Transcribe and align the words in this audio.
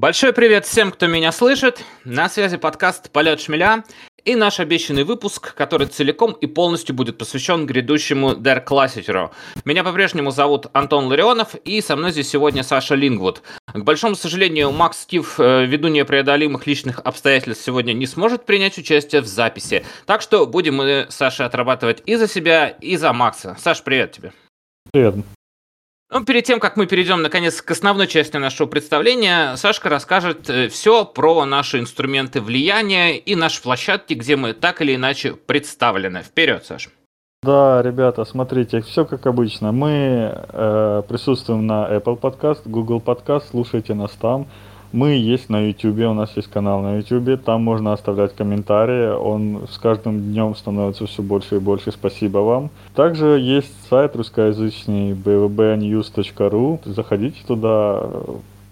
Большой 0.00 0.32
привет 0.32 0.64
всем, 0.64 0.92
кто 0.92 1.08
меня 1.08 1.30
слышит. 1.30 1.84
На 2.06 2.30
связи 2.30 2.56
подкаст 2.56 3.10
«Полет 3.10 3.38
шмеля» 3.38 3.84
и 4.24 4.34
наш 4.34 4.58
обещанный 4.58 5.04
выпуск, 5.04 5.52
который 5.54 5.88
целиком 5.88 6.32
и 6.32 6.46
полностью 6.46 6.94
будет 6.94 7.18
посвящен 7.18 7.66
грядущему 7.66 8.32
Der 8.32 8.64
Klassiker. 8.64 9.28
Меня 9.66 9.84
по-прежнему 9.84 10.30
зовут 10.30 10.68
Антон 10.72 11.08
Ларионов, 11.08 11.54
и 11.54 11.82
со 11.82 11.96
мной 11.96 12.12
здесь 12.12 12.30
сегодня 12.30 12.62
Саша 12.62 12.94
Лингвуд. 12.94 13.42
К 13.66 13.80
большому 13.80 14.14
сожалению, 14.14 14.72
Макс 14.72 15.02
Стив, 15.02 15.38
э, 15.38 15.66
ввиду 15.66 15.88
непреодолимых 15.88 16.66
личных 16.66 17.00
обстоятельств, 17.00 17.62
сегодня 17.62 17.92
не 17.92 18.06
сможет 18.06 18.46
принять 18.46 18.78
участие 18.78 19.20
в 19.20 19.26
записи. 19.26 19.84
Так 20.06 20.22
что 20.22 20.46
будем 20.46 20.76
мы, 20.76 21.08
Саша, 21.10 21.44
отрабатывать 21.44 22.02
и 22.06 22.16
за 22.16 22.26
себя, 22.26 22.68
и 22.68 22.96
за 22.96 23.12
Макса. 23.12 23.54
Саш, 23.60 23.82
привет 23.82 24.12
тебе. 24.12 24.32
Привет. 24.94 25.16
Ну, 26.12 26.24
перед 26.24 26.44
тем, 26.44 26.58
как 26.58 26.76
мы 26.76 26.86
перейдем, 26.86 27.22
наконец, 27.22 27.62
к 27.62 27.70
основной 27.70 28.08
части 28.08 28.36
нашего 28.36 28.66
представления, 28.66 29.54
Сашка 29.54 29.88
расскажет 29.88 30.50
э, 30.50 30.68
все 30.68 31.04
про 31.04 31.44
наши 31.44 31.78
инструменты 31.78 32.40
влияния 32.40 33.16
и 33.16 33.36
наши 33.36 33.62
площадки, 33.62 34.14
где 34.14 34.34
мы 34.34 34.52
так 34.52 34.82
или 34.82 34.96
иначе 34.96 35.34
представлены. 35.34 36.22
Вперед, 36.22 36.64
Саш. 36.64 36.88
Да, 37.44 37.80
ребята, 37.80 38.24
смотрите, 38.24 38.80
все 38.80 39.04
как 39.04 39.26
обычно. 39.26 39.70
Мы 39.70 40.34
э, 40.34 41.02
присутствуем 41.08 41.68
на 41.68 41.88
Apple 41.88 42.18
Podcast, 42.18 42.62
Google 42.64 43.00
Podcast, 43.00 43.44
слушайте 43.50 43.94
нас 43.94 44.10
там. 44.20 44.48
Мы 44.92 45.10
есть 45.10 45.48
на 45.48 45.68
YouTube, 45.68 46.00
у 46.00 46.14
нас 46.14 46.32
есть 46.34 46.48
канал 46.48 46.82
на 46.82 46.96
YouTube, 46.96 47.40
там 47.44 47.62
можно 47.62 47.92
оставлять 47.92 48.34
комментарии, 48.34 49.12
он 49.12 49.68
с 49.70 49.78
каждым 49.78 50.20
днем 50.20 50.56
становится 50.56 51.06
все 51.06 51.22
больше 51.22 51.56
и 51.56 51.58
больше, 51.60 51.92
спасибо 51.92 52.38
вам. 52.38 52.70
Также 52.96 53.38
есть 53.38 53.72
сайт 53.88 54.16
русскоязычный 54.16 55.12
bvbnews.ru, 55.12 56.80
заходите 56.84 57.38
туда, 57.46 58.04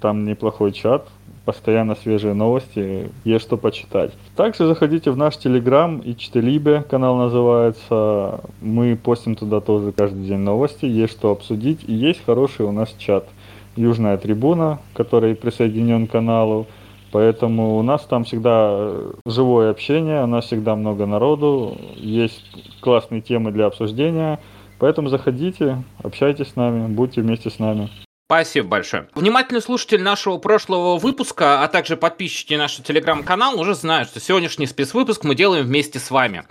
там 0.00 0.24
неплохой 0.24 0.72
чат, 0.72 1.06
постоянно 1.44 1.94
свежие 1.94 2.34
новости, 2.34 3.12
есть 3.22 3.44
что 3.44 3.56
почитать. 3.56 4.10
Также 4.34 4.66
заходите 4.66 5.12
в 5.12 5.16
наш 5.16 5.36
Телеграм, 5.36 5.98
и 5.98 6.16
Чтелибе 6.16 6.82
канал 6.82 7.16
называется. 7.16 8.40
Мы 8.60 8.96
постим 8.96 9.36
туда 9.36 9.60
тоже 9.60 9.92
каждый 9.92 10.26
день 10.26 10.38
новости, 10.38 10.84
есть 10.84 11.12
что 11.12 11.30
обсудить, 11.30 11.84
и 11.86 11.92
есть 11.92 12.24
хороший 12.26 12.66
у 12.66 12.72
нас 12.72 12.92
чат– 12.98 13.24
южная 13.78 14.18
трибуна, 14.18 14.80
который 14.94 15.34
присоединен 15.34 16.06
к 16.06 16.12
каналу. 16.12 16.66
Поэтому 17.10 17.78
у 17.78 17.82
нас 17.82 18.04
там 18.04 18.24
всегда 18.24 18.68
э, 18.70 19.12
живое 19.24 19.70
общение, 19.70 20.24
у 20.24 20.26
нас 20.26 20.44
всегда 20.44 20.76
много 20.76 21.06
народу, 21.06 21.78
есть 21.96 22.44
классные 22.80 23.22
темы 23.22 23.50
для 23.50 23.66
обсуждения. 23.66 24.40
Поэтому 24.78 25.08
заходите, 25.08 25.82
общайтесь 26.02 26.48
с 26.48 26.56
нами, 26.56 26.86
будьте 26.86 27.22
вместе 27.22 27.50
с 27.50 27.58
нами. 27.58 27.88
Спасибо 28.26 28.68
большое. 28.68 29.08
Внимательный 29.14 29.62
слушатель 29.62 30.02
нашего 30.02 30.36
прошлого 30.36 30.98
выпуска, 30.98 31.62
а 31.62 31.68
также 31.68 31.96
подписчики 31.96 32.52
нашего 32.52 32.84
телеграм-канала 32.84 33.58
уже 33.58 33.74
знают, 33.74 34.10
что 34.10 34.20
сегодняшний 34.20 34.66
спецвыпуск 34.66 35.24
мы 35.24 35.34
делаем 35.34 35.64
вместе 35.64 35.98
с 35.98 36.10
вами. 36.10 36.44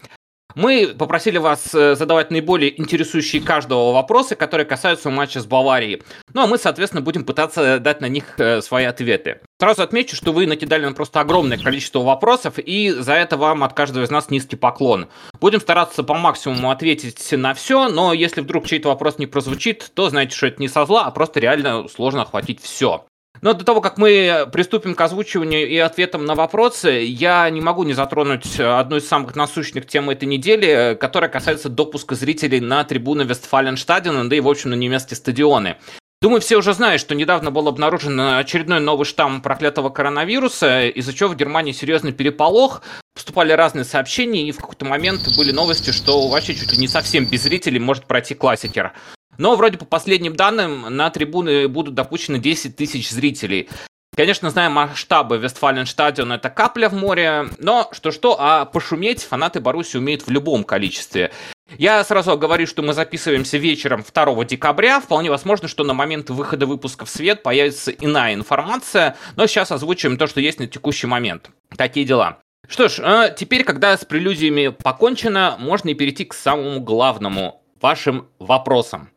Мы 0.55 0.95
попросили 0.97 1.37
вас 1.37 1.73
э, 1.75 1.95
задавать 1.95 2.31
наиболее 2.31 2.79
интересующие 2.79 3.41
каждого 3.41 3.91
вопросы, 3.93 4.35
которые 4.35 4.65
касаются 4.65 5.09
матча 5.09 5.39
с 5.39 5.45
Баварией. 5.45 6.01
Ну 6.33 6.41
а 6.41 6.47
мы, 6.47 6.57
соответственно, 6.57 7.01
будем 7.01 7.25
пытаться 7.25 7.79
дать 7.79 8.01
на 8.01 8.07
них 8.07 8.39
э, 8.39 8.61
свои 8.61 8.85
ответы. 8.85 9.41
Сразу 9.59 9.83
отмечу, 9.83 10.15
что 10.15 10.33
вы 10.33 10.47
накидали 10.47 10.83
нам 10.83 10.95
просто 10.95 11.19
огромное 11.19 11.57
количество 11.57 11.99
вопросов, 11.99 12.55
и 12.57 12.89
за 12.89 13.13
это 13.13 13.37
вам 13.37 13.63
от 13.63 13.73
каждого 13.73 14.03
из 14.03 14.09
нас 14.09 14.29
низкий 14.29 14.55
поклон. 14.55 15.07
Будем 15.39 15.59
стараться 15.59 16.03
по 16.03 16.15
максимуму 16.15 16.71
ответить 16.71 17.31
на 17.31 17.53
все, 17.53 17.89
но 17.89 18.13
если 18.13 18.41
вдруг 18.41 18.65
чей-то 18.65 18.89
вопрос 18.89 19.19
не 19.19 19.27
прозвучит, 19.27 19.91
то 19.93 20.09
знаете, 20.09 20.35
что 20.35 20.47
это 20.47 20.61
не 20.61 20.67
со 20.67 20.85
зла, 20.85 21.05
а 21.05 21.11
просто 21.11 21.39
реально 21.39 21.87
сложно 21.87 22.23
охватить 22.23 22.61
все. 22.61 23.05
Но 23.41 23.53
до 23.53 23.63
того, 23.63 23.81
как 23.81 23.97
мы 23.97 24.47
приступим 24.51 24.95
к 24.95 25.01
озвучиванию 25.01 25.67
и 25.67 25.77
ответам 25.77 26.25
на 26.25 26.35
вопросы, 26.35 27.03
я 27.07 27.49
не 27.49 27.61
могу 27.61 27.83
не 27.83 27.93
затронуть 27.93 28.59
одну 28.59 28.97
из 28.97 29.07
самых 29.07 29.35
насущных 29.35 29.85
тем 29.85 30.09
этой 30.09 30.25
недели, 30.25 30.97
которая 30.99 31.29
касается 31.29 31.69
допуска 31.69 32.15
зрителей 32.15 32.59
на 32.59 32.83
трибуны 32.83 33.21
Вестфаленштадена, 33.23 34.29
да 34.29 34.35
и, 34.35 34.39
в 34.39 34.47
общем, 34.47 34.71
на 34.71 34.75
немецкие 34.75 35.17
стадионы. 35.17 35.77
Думаю, 36.19 36.41
все 36.41 36.57
уже 36.57 36.73
знают, 36.73 36.99
что 36.99 37.13
недавно 37.13 37.51
был 37.51 37.67
обнаружен 37.67 38.19
очередной 38.19 38.79
новый 38.79 39.05
штамм 39.05 39.39
проклятого 39.39 39.89
коронавируса, 39.89 40.87
из-за 40.87 41.13
чего 41.13 41.29
в 41.29 41.35
Германии 41.35 41.73
серьезный 41.73 42.11
переполох. 42.11 42.81
Поступали 43.13 43.51
разные 43.51 43.85
сообщения, 43.85 44.47
и 44.47 44.51
в 44.51 44.57
какой-то 44.57 44.85
момент 44.85 45.21
были 45.37 45.51
новости, 45.51 45.91
что 45.91 46.27
вообще 46.27 46.55
чуть 46.55 46.71
ли 46.71 46.79
не 46.79 46.87
совсем 46.87 47.25
без 47.25 47.43
зрителей 47.43 47.79
может 47.79 48.05
пройти 48.05 48.33
классикер. 48.33 48.93
Но 49.37 49.55
вроде 49.55 49.77
по 49.77 49.85
последним 49.85 50.35
данным 50.35 50.95
на 50.95 51.09
трибуны 51.09 51.67
будут 51.67 51.93
допущены 51.93 52.39
10 52.39 52.75
тысяч 52.75 53.09
зрителей. 53.09 53.69
Конечно, 54.15 54.49
знаем 54.49 54.71
масштабы 54.71 55.37
Вестфаленштадиона, 55.37 56.33
это 56.33 56.49
капля 56.49 56.89
в 56.89 56.93
море, 56.93 57.49
но 57.59 57.87
что-что, 57.91 58.35
а 58.39 58.65
пошуметь 58.65 59.21
фанаты 59.21 59.59
Баруси 59.59 59.97
умеют 59.97 60.25
в 60.25 60.31
любом 60.31 60.63
количестве. 60.63 61.31
Я 61.77 62.03
сразу 62.03 62.35
говорю, 62.37 62.65
что 62.65 62.81
мы 62.81 62.93
записываемся 62.93 63.57
вечером 63.57 64.03
2 64.03 64.45
декабря. 64.45 64.99
Вполне 65.01 65.29
возможно, 65.29 65.67
что 65.67 65.83
на 65.83 65.93
момент 65.93 66.29
выхода 66.29 66.65
выпуска 66.65 67.05
в 67.05 67.09
свет 67.09 67.43
появится 67.43 67.91
иная 67.91 68.33
информация, 68.33 69.15
но 69.35 69.45
сейчас 69.45 69.71
озвучиваем 69.71 70.17
то, 70.17 70.25
что 70.25 70.41
есть 70.41 70.59
на 70.59 70.67
текущий 70.67 71.07
момент. 71.07 71.51
Такие 71.75 72.05
дела. 72.05 72.39
Что 72.67 72.89
ж, 72.89 72.99
а 73.03 73.29
теперь, 73.29 73.63
когда 73.63 73.95
с 73.95 74.03
прелюдиями 74.03 74.69
покончено, 74.69 75.57
можно 75.59 75.89
и 75.89 75.93
перейти 75.93 76.25
к 76.25 76.33
самому 76.33 76.79
главному 76.79 77.61
вашим 77.81 78.27
вопросам. 78.39 79.09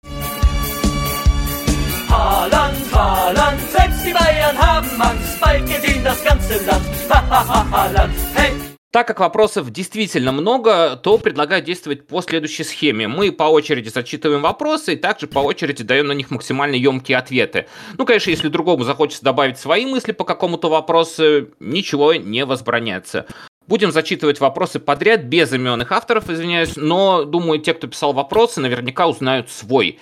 Haaland, 2.09 2.76
Haaland, 2.93 3.60
selbst 3.71 4.04
die 4.04 4.12
Bayern 4.12 4.59
haben 4.59 5.00
Angst, 5.00 5.41
bald 5.41 5.65
gewinnt 5.66 6.04
das 6.04 6.22
ganze 6.25 6.54
Land. 6.66 6.84
Haaland, 7.10 8.12
hey! 8.34 8.50
Так 8.93 9.06
как 9.06 9.20
вопросов 9.20 9.70
действительно 9.70 10.32
много, 10.32 10.97
то 10.97 11.16
предлагаю 11.16 11.62
действовать 11.62 12.09
по 12.09 12.22
следующей 12.22 12.65
схеме. 12.65 13.06
Мы 13.06 13.31
по 13.31 13.44
очереди 13.44 13.88
зачитываем 13.88 14.43
вопросы 14.43 14.94
и 14.94 14.97
также 14.97 15.28
по 15.28 15.38
очереди 15.38 15.84
даем 15.84 16.09
на 16.09 16.12
них 16.12 16.32
максимально 16.32 16.75
емкие 16.75 17.16
ответы. 17.19 17.69
Ну, 17.97 18.04
конечно, 18.04 18.31
если 18.31 18.49
другому 18.49 18.82
захочется 18.82 19.22
добавить 19.22 19.59
свои 19.59 19.87
мысли 19.87 20.10
по 20.10 20.25
какому-то 20.25 20.69
вопросу, 20.69 21.50
ничего 21.60 22.15
не 22.15 22.44
возбраняется. 22.44 23.26
Будем 23.70 23.92
зачитывать 23.92 24.41
вопросы 24.41 24.81
подряд, 24.81 25.22
без 25.22 25.53
имен 25.53 25.81
их 25.81 25.92
авторов, 25.92 26.28
извиняюсь, 26.28 26.75
но, 26.75 27.22
думаю, 27.22 27.60
те, 27.60 27.72
кто 27.72 27.86
писал 27.86 28.12
вопросы, 28.12 28.60
наверняка 28.60 29.06
узнают 29.06 29.48
свой. 29.48 30.00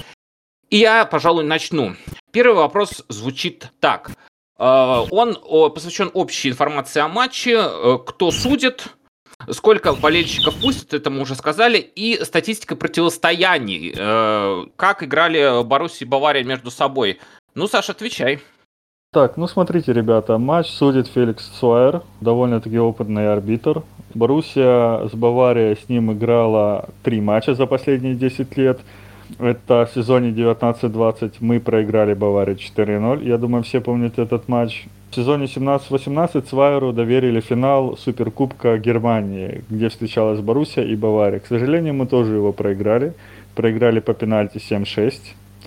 И 0.70 0.78
я, 0.78 1.04
пожалуй, 1.04 1.44
начну. 1.44 1.94
Первый 2.32 2.56
вопрос 2.56 3.04
звучит 3.10 3.68
так. 3.78 4.12
Э, 4.58 5.04
он 5.10 5.36
посвящен 5.74 6.10
общей 6.14 6.48
информации 6.48 7.00
о 7.00 7.08
матче, 7.08 7.58
э, 7.58 7.98
кто 8.06 8.30
судит, 8.30 8.86
сколько 9.50 9.92
болельщиков 9.92 10.58
пустят, 10.62 10.94
это 10.94 11.10
мы 11.10 11.20
уже 11.20 11.34
сказали, 11.34 11.76
и 11.76 12.24
статистика 12.24 12.74
противостояний, 12.74 13.92
э, 13.94 14.64
как 14.76 15.02
играли 15.02 15.62
Баруси 15.62 16.04
и 16.04 16.06
Бавария 16.06 16.42
между 16.42 16.70
собой. 16.70 17.20
Ну, 17.54 17.68
Саша, 17.68 17.92
отвечай. 17.92 18.40
Так, 19.18 19.36
ну 19.36 19.48
смотрите, 19.48 19.92
ребята, 19.92 20.38
матч 20.38 20.68
судит 20.68 21.08
Феликс 21.08 21.44
Суэр, 21.58 22.02
довольно-таки 22.20 22.78
опытный 22.78 23.32
арбитр. 23.32 23.82
Боруссия 24.14 25.08
с 25.08 25.10
Баварией 25.12 25.74
с 25.74 25.88
ним 25.88 26.12
играла 26.12 26.84
три 27.02 27.20
матча 27.20 27.56
за 27.56 27.66
последние 27.66 28.14
10 28.14 28.56
лет. 28.56 28.78
Это 29.40 29.88
в 29.90 29.92
сезоне 29.92 30.30
19-20 30.30 31.32
мы 31.40 31.58
проиграли 31.58 32.14
Баварии 32.14 32.54
4-0. 32.54 33.26
Я 33.26 33.38
думаю, 33.38 33.64
все 33.64 33.80
помнят 33.80 34.20
этот 34.20 34.46
матч. 34.46 34.86
В 35.10 35.16
сезоне 35.16 35.46
17-18 35.46 36.48
Свайеру 36.48 36.92
доверили 36.92 37.40
финал 37.40 37.96
Суперкубка 37.96 38.78
Германии, 38.78 39.64
где 39.68 39.88
встречалась 39.88 40.38
Боруссия 40.38 40.84
и 40.84 40.94
Бавария. 40.94 41.41
К 41.41 41.47
сожалению, 41.48 41.94
мы 41.94 42.06
тоже 42.06 42.36
его 42.36 42.53
проиграли. 42.53 43.14
Проиграли 43.56 43.98
по 43.98 44.14
пенальти 44.14 44.59
7-6. 44.59 45.14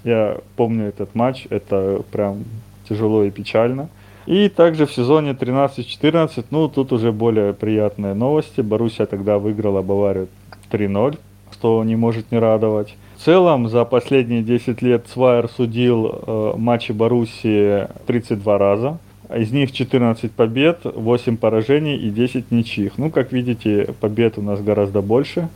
Я 0.06 0.38
помню 0.56 0.86
этот 0.86 1.16
матч, 1.16 1.48
это 1.50 2.02
прям 2.14 2.46
тяжело 2.92 3.24
и 3.24 3.32
печально. 3.32 3.90
И 4.26 4.50
также 4.50 4.86
в 4.86 4.94
сезоне 4.94 5.32
13-14, 5.32 6.46
ну 6.52 6.68
тут 6.68 6.92
уже 6.92 7.12
более 7.12 7.54
приятные 7.54 8.14
новости. 8.14 8.62
Боруссия 8.62 9.06
тогда 9.06 9.40
выиграла 9.40 9.82
Баварию 9.82 10.28
3-0, 10.72 11.18
что 11.54 11.84
не 11.84 11.96
может 11.96 12.32
не 12.32 12.38
радовать. 12.38 12.96
В 13.16 13.24
целом 13.24 13.70
за 13.70 13.86
последние 13.86 14.44
10 14.44 14.82
лет 14.82 15.08
Свайер 15.12 15.48
судил 15.48 16.08
э, 16.12 16.54
матчи 16.58 16.92
Боруссии 16.92 17.88
32 18.06 18.58
раза. 18.58 18.98
Из 19.36 19.52
них 19.52 19.72
14 19.72 20.32
побед, 20.32 20.80
8 20.84 21.38
поражений 21.38 21.96
и 21.96 22.10
10 22.10 22.52
ничьих. 22.52 22.98
Ну, 22.98 23.10
как 23.10 23.32
видите, 23.32 23.94
побед 24.02 24.38
у 24.38 24.42
нас 24.42 24.62
гораздо 24.62 25.02
больше. 25.02 25.48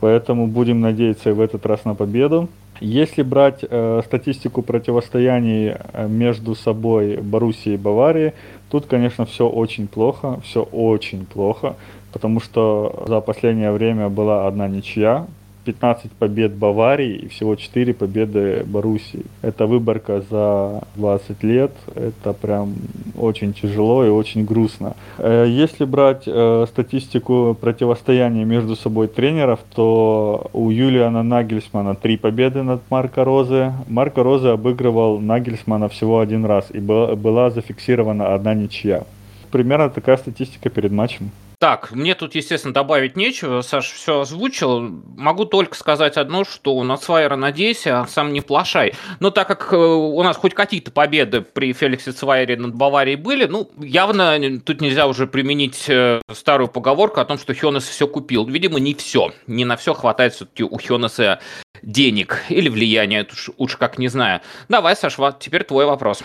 Поэтому 0.00 0.46
будем 0.46 0.80
надеяться 0.80 1.30
и 1.30 1.32
в 1.32 1.40
этот 1.40 1.64
раз 1.64 1.84
на 1.84 1.94
победу. 1.94 2.48
Если 2.80 3.22
брать 3.22 3.60
э, 3.62 4.02
статистику 4.04 4.62
противостояний 4.62 5.74
э, 5.76 6.08
между 6.08 6.54
собой 6.54 7.16
Боруссии 7.18 7.74
и 7.74 7.76
Баварии, 7.76 8.32
тут, 8.70 8.86
конечно, 8.86 9.24
все 9.24 9.48
очень 9.48 9.86
плохо, 9.86 10.40
все 10.44 10.62
очень 10.62 11.24
плохо, 11.26 11.76
потому 12.12 12.40
что 12.40 13.04
за 13.06 13.20
последнее 13.20 13.70
время 13.72 14.08
была 14.08 14.48
одна 14.48 14.68
ничья, 14.68 15.26
15 15.64 16.12
побед 16.12 16.52
Баварии 16.52 17.16
и 17.16 17.28
всего 17.28 17.56
4 17.56 17.94
победы 17.94 18.64
Боруссии. 18.66 19.24
Это 19.42 19.66
выборка 19.66 20.22
за 20.30 20.82
20 20.96 21.42
лет. 21.42 21.72
Это 21.94 22.32
прям 22.32 22.74
очень 23.16 23.52
тяжело 23.52 24.04
и 24.04 24.08
очень 24.08 24.44
грустно. 24.44 24.94
Э, 25.18 25.46
если 25.48 25.84
брать 25.84 26.24
э, 26.26 26.66
статистику 26.68 27.56
противостояния 27.60 28.44
между 28.44 28.76
собой 28.76 29.08
тренеров, 29.08 29.60
то 29.74 30.50
у 30.52 30.70
Юлиана 30.70 31.22
Нагельсмана 31.22 31.94
3 31.94 32.16
победы 32.16 32.62
над 32.62 32.80
Марко 32.90 33.24
Розе. 33.24 33.72
Марко 33.88 34.22
Розе 34.22 34.50
обыгрывал 34.50 35.20
Нагельсмана 35.20 35.88
всего 35.88 36.20
один 36.20 36.44
раз 36.44 36.66
и 36.70 36.78
была 36.78 37.50
зафиксирована 37.50 38.34
одна 38.34 38.54
ничья. 38.54 39.04
Примерно 39.50 39.90
такая 39.90 40.16
статистика 40.16 40.70
перед 40.70 40.92
матчем. 40.92 41.30
Так, 41.62 41.92
мне 41.92 42.16
тут, 42.16 42.34
естественно, 42.34 42.74
добавить 42.74 43.16
нечего. 43.16 43.60
Саш 43.60 43.92
все 43.92 44.22
озвучил. 44.22 44.80
Могу 44.80 45.44
только 45.44 45.76
сказать 45.76 46.16
одно, 46.16 46.42
что 46.42 46.82
на 46.82 46.96
Цвайера 46.96 47.36
надейся, 47.36 48.00
а 48.00 48.06
сам 48.08 48.32
не 48.32 48.40
плашай. 48.40 48.94
Но 49.20 49.30
так 49.30 49.46
как 49.46 49.72
э, 49.72 49.76
у 49.76 50.20
нас 50.24 50.36
хоть 50.36 50.54
какие-то 50.54 50.90
победы 50.90 51.40
при 51.40 51.72
Феликсе 51.72 52.10
Цвайере 52.10 52.56
над 52.56 52.74
Баварией 52.74 53.14
были, 53.14 53.44
ну, 53.44 53.70
явно 53.78 54.58
тут 54.58 54.80
нельзя 54.80 55.06
уже 55.06 55.28
применить 55.28 55.84
э, 55.86 56.20
старую 56.32 56.66
поговорку 56.66 57.20
о 57.20 57.24
том, 57.24 57.38
что 57.38 57.54
Хёнес 57.54 57.84
все 57.84 58.08
купил. 58.08 58.44
Видимо, 58.44 58.80
не 58.80 58.94
все. 58.94 59.30
Не 59.46 59.64
на 59.64 59.76
все 59.76 59.94
хватает 59.94 60.34
все-таки 60.34 60.64
у 60.64 60.76
Хёнеса 60.76 61.38
денег 61.80 62.42
или 62.48 62.68
влияния, 62.70 63.24
уж, 63.30 63.50
уж 63.56 63.76
как 63.76 63.98
не 63.98 64.08
знаю. 64.08 64.40
Давай, 64.68 64.96
Саш, 64.96 65.16
теперь 65.38 65.62
твой 65.62 65.86
вопрос. 65.86 66.24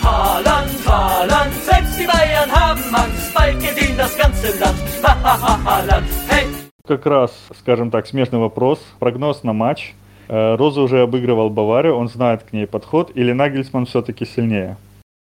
Selbst 0.00 0.49
die 2.00 2.06
Bayern 2.06 2.50
haben 2.50 2.82
Angst, 2.94 3.34
bald 3.34 3.60
gewinnt 3.60 3.98
das 3.98 4.16
ganze 4.16 4.58
Land. 4.58 6.06
Hey! 6.28 6.46
Как 6.86 7.06
раз, 7.06 7.32
скажем 7.58 7.90
так, 7.90 8.06
смежный 8.06 8.38
вопрос. 8.38 8.80
Прогноз 8.98 9.42
на 9.42 9.52
матч. 9.52 9.94
Э, 10.28 10.56
Роза 10.56 10.80
уже 10.80 11.02
обыгрывал 11.02 11.50
Баварию, 11.50 11.96
он 11.96 12.08
знает 12.08 12.42
к 12.42 12.52
ней 12.52 12.66
подход, 12.66 13.10
или 13.14 13.32
Нагельсман 13.32 13.84
все-таки 13.84 14.24
сильнее? 14.24 14.76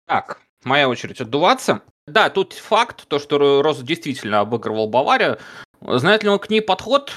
Так, 0.08 0.42
моя 0.64 0.90
очередь 0.90 1.22
отдуваться. 1.22 1.82
Да, 2.08 2.30
тут 2.30 2.54
факт, 2.54 3.08
то, 3.08 3.20
что 3.20 3.62
Роза 3.62 3.84
действительно 3.84 4.42
обыгрывал 4.42 4.90
Баварию. 4.90 5.38
Знает 5.82 6.24
ли 6.24 6.30
он 6.30 6.40
к 6.40 6.50
ней 6.50 6.62
подход? 6.62 7.14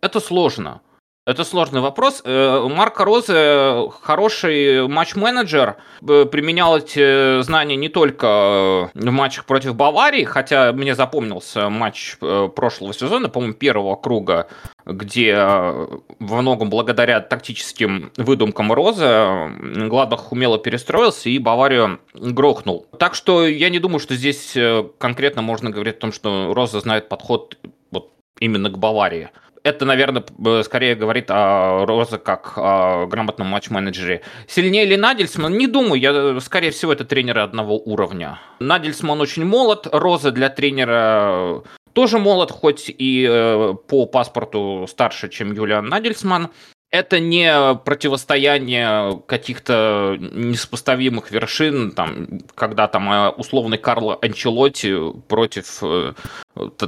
Это 0.00 0.20
сложно. 0.20 0.80
Это 1.26 1.42
сложный 1.44 1.80
вопрос. 1.80 2.20
Э, 2.22 2.68
Марко 2.68 3.06
Розе 3.06 3.90
хороший 4.02 4.86
матч-менеджер, 4.86 5.76
э, 6.06 6.26
применял 6.26 6.76
эти 6.76 7.40
знания 7.40 7.76
не 7.76 7.88
только 7.88 8.90
в 8.92 9.10
матчах 9.10 9.46
против 9.46 9.74
Баварии, 9.74 10.24
хотя 10.24 10.74
мне 10.74 10.94
запомнился 10.94 11.70
матч 11.70 12.18
э, 12.20 12.50
прошлого 12.54 12.92
сезона, 12.92 13.30
по-моему, 13.30 13.54
первого 13.54 13.96
круга, 13.96 14.48
где 14.84 15.34
во 15.34 16.42
многом 16.42 16.68
благодаря 16.68 17.20
тактическим 17.20 18.12
выдумкам 18.18 18.70
Розы 18.70 19.50
Гладбах 19.88 20.30
умело 20.30 20.58
перестроился 20.58 21.30
и 21.30 21.38
Баварию 21.38 22.00
грохнул. 22.12 22.86
Так 22.98 23.14
что 23.14 23.46
я 23.46 23.70
не 23.70 23.78
думаю, 23.78 23.98
что 23.98 24.14
здесь 24.14 24.54
конкретно 24.98 25.40
можно 25.40 25.70
говорить 25.70 25.96
о 25.96 26.00
том, 26.00 26.12
что 26.12 26.52
Роза 26.52 26.80
знает 26.80 27.08
подход 27.08 27.56
вот 27.90 28.12
именно 28.40 28.68
к 28.68 28.76
Баварии 28.76 29.30
это, 29.64 29.86
наверное, 29.86 30.22
скорее 30.62 30.94
говорит 30.94 31.30
о 31.30 31.86
Розе 31.86 32.18
как 32.18 32.52
о 32.56 33.06
грамотном 33.06 33.48
матч-менеджере. 33.48 34.20
Сильнее 34.46 34.84
ли 34.84 34.96
Надельсман? 34.96 35.56
Не 35.56 35.66
думаю. 35.66 36.00
Я, 36.00 36.40
скорее 36.40 36.70
всего, 36.70 36.92
это 36.92 37.04
тренеры 37.04 37.40
одного 37.40 37.78
уровня. 37.78 38.38
Надельсман 38.60 39.20
очень 39.22 39.44
молод. 39.44 39.88
Роза 39.90 40.32
для 40.32 40.50
тренера 40.50 41.62
тоже 41.94 42.18
молод, 42.18 42.50
хоть 42.50 42.88
и 42.88 43.26
э, 43.28 43.74
по 43.88 44.04
паспорту 44.06 44.86
старше, 44.88 45.28
чем 45.30 45.52
Юлиан 45.52 45.86
Надельсман 45.86 46.50
это 46.94 47.18
не 47.18 47.74
противостояние 47.84 49.20
каких-то 49.26 50.16
несопоставимых 50.20 51.32
вершин, 51.32 51.90
там, 51.90 52.28
когда 52.54 52.86
там 52.86 53.10
э, 53.10 53.28
условный 53.30 53.78
Карло 53.78 54.16
Анчелотти 54.22 54.96
против 55.26 55.82
э, 55.82 56.12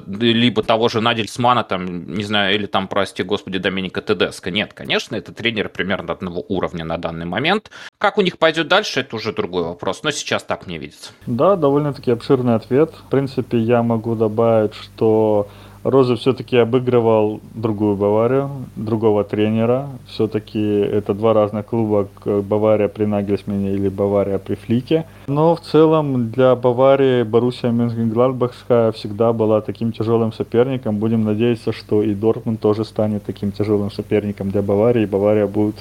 либо 0.06 0.62
того 0.62 0.88
же 0.88 1.00
Надельсмана, 1.00 1.64
там, 1.64 2.14
не 2.14 2.22
знаю, 2.22 2.54
или 2.54 2.66
там, 2.66 2.86
прости 2.86 3.24
господи, 3.24 3.58
Доминика 3.58 4.00
Тедеско. 4.00 4.52
Нет, 4.52 4.74
конечно, 4.74 5.16
это 5.16 5.34
тренер 5.34 5.70
примерно 5.70 6.12
одного 6.12 6.44
уровня 6.48 6.84
на 6.84 6.98
данный 6.98 7.26
момент. 7.26 7.72
Как 7.98 8.16
у 8.16 8.22
них 8.22 8.38
пойдет 8.38 8.68
дальше, 8.68 9.00
это 9.00 9.16
уже 9.16 9.32
другой 9.32 9.64
вопрос, 9.64 10.04
но 10.04 10.12
сейчас 10.12 10.44
так 10.44 10.68
мне 10.68 10.78
видится. 10.78 11.10
Да, 11.26 11.56
довольно-таки 11.56 12.12
обширный 12.12 12.54
ответ. 12.54 12.94
В 12.94 13.10
принципе, 13.10 13.58
я 13.58 13.82
могу 13.82 14.14
добавить, 14.14 14.74
что 14.74 15.48
Роза 15.86 16.16
все-таки 16.16 16.56
обыгрывал 16.56 17.40
другую 17.54 17.94
Баварию, 17.94 18.50
другого 18.74 19.22
тренера. 19.22 19.88
Все-таки 20.08 20.60
это 20.60 21.14
два 21.14 21.32
разных 21.32 21.66
клуба, 21.66 22.08
Бавария 22.24 22.88
при 22.88 23.04
Нагельсмене 23.04 23.72
или 23.72 23.88
Бавария 23.88 24.38
при 24.38 24.56
Флике. 24.56 25.04
Но 25.28 25.54
в 25.54 25.60
целом 25.60 26.32
для 26.32 26.56
Баварии 26.56 27.22
Боруссия 27.22 27.70
Мюнхен-Гладбахская 27.70 28.90
всегда 28.90 29.32
была 29.32 29.60
таким 29.60 29.92
тяжелым 29.92 30.32
соперником. 30.32 30.96
Будем 30.96 31.22
надеяться, 31.22 31.72
что 31.72 32.02
и 32.02 32.14
Дортмунд 32.14 32.60
тоже 32.60 32.84
станет 32.84 33.22
таким 33.22 33.52
тяжелым 33.52 33.92
соперником 33.92 34.50
для 34.50 34.62
Баварии. 34.62 35.04
И 35.04 35.06
Бавария 35.06 35.46
будет 35.46 35.76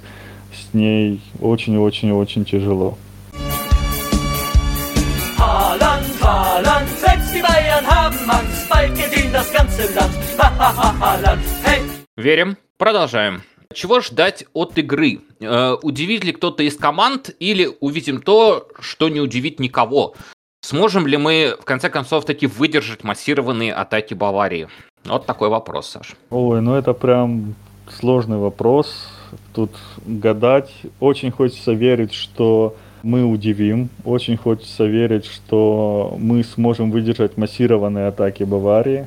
с 0.53 0.71
ней 0.75 1.19
очень-очень-очень 1.41 2.45
тяжело. 2.45 2.93
Die 5.79 5.94
Bayern 7.75 7.88
haben 7.88 8.30
Angst, 8.30 8.69
bald 8.69 8.95
gewinnt 8.95 9.33
das 9.33 9.51
ganze 9.51 9.94
Land. 9.94 10.13
Haaland, 10.38 11.42
hey! 11.66 11.81
Верим. 12.16 12.57
Продолжаем. 12.77 13.42
Чего 13.74 14.00
ждать 14.00 14.45
от 14.54 14.77
игры? 14.77 15.19
Э, 15.42 15.75
удивит 15.81 16.24
ли 16.24 16.31
кто-то 16.31 16.63
из 16.63 16.77
команд 16.77 17.36
или 17.39 17.69
увидим 17.81 18.22
то, 18.22 18.69
что 18.80 19.10
не 19.10 19.19
удивит 19.19 19.60
никого? 19.60 20.13
Сможем 20.62 21.06
ли 21.06 21.18
мы, 21.18 21.57
в 21.60 21.66
конце 21.66 21.89
концов, 21.89 22.24
таки 22.24 22.48
выдержать 22.48 23.04
массированные 23.04 23.74
атаки 23.74 24.13
Баварии? 24.13 24.69
Вот 25.04 25.25
такой 25.25 25.50
вопрос, 25.50 25.89
Саш. 25.89 26.16
Ой, 26.30 26.62
ну 26.62 26.75
это 26.75 26.94
прям 26.94 27.56
сложный 27.89 28.38
вопрос. 28.38 29.10
Тут 29.54 29.72
гадать. 30.06 30.72
Очень 31.01 31.31
хочется 31.31 31.74
верить, 31.74 32.13
что 32.13 32.75
мы 33.05 33.23
удивим. 33.23 33.89
Очень 34.03 34.35
хочется 34.35 34.85
верить, 34.85 35.25
что 35.25 36.17
мы 36.19 36.43
сможем 36.43 36.89
выдержать 36.89 37.37
массированные 37.37 38.07
атаки 38.07 38.43
Баварии. 38.43 39.05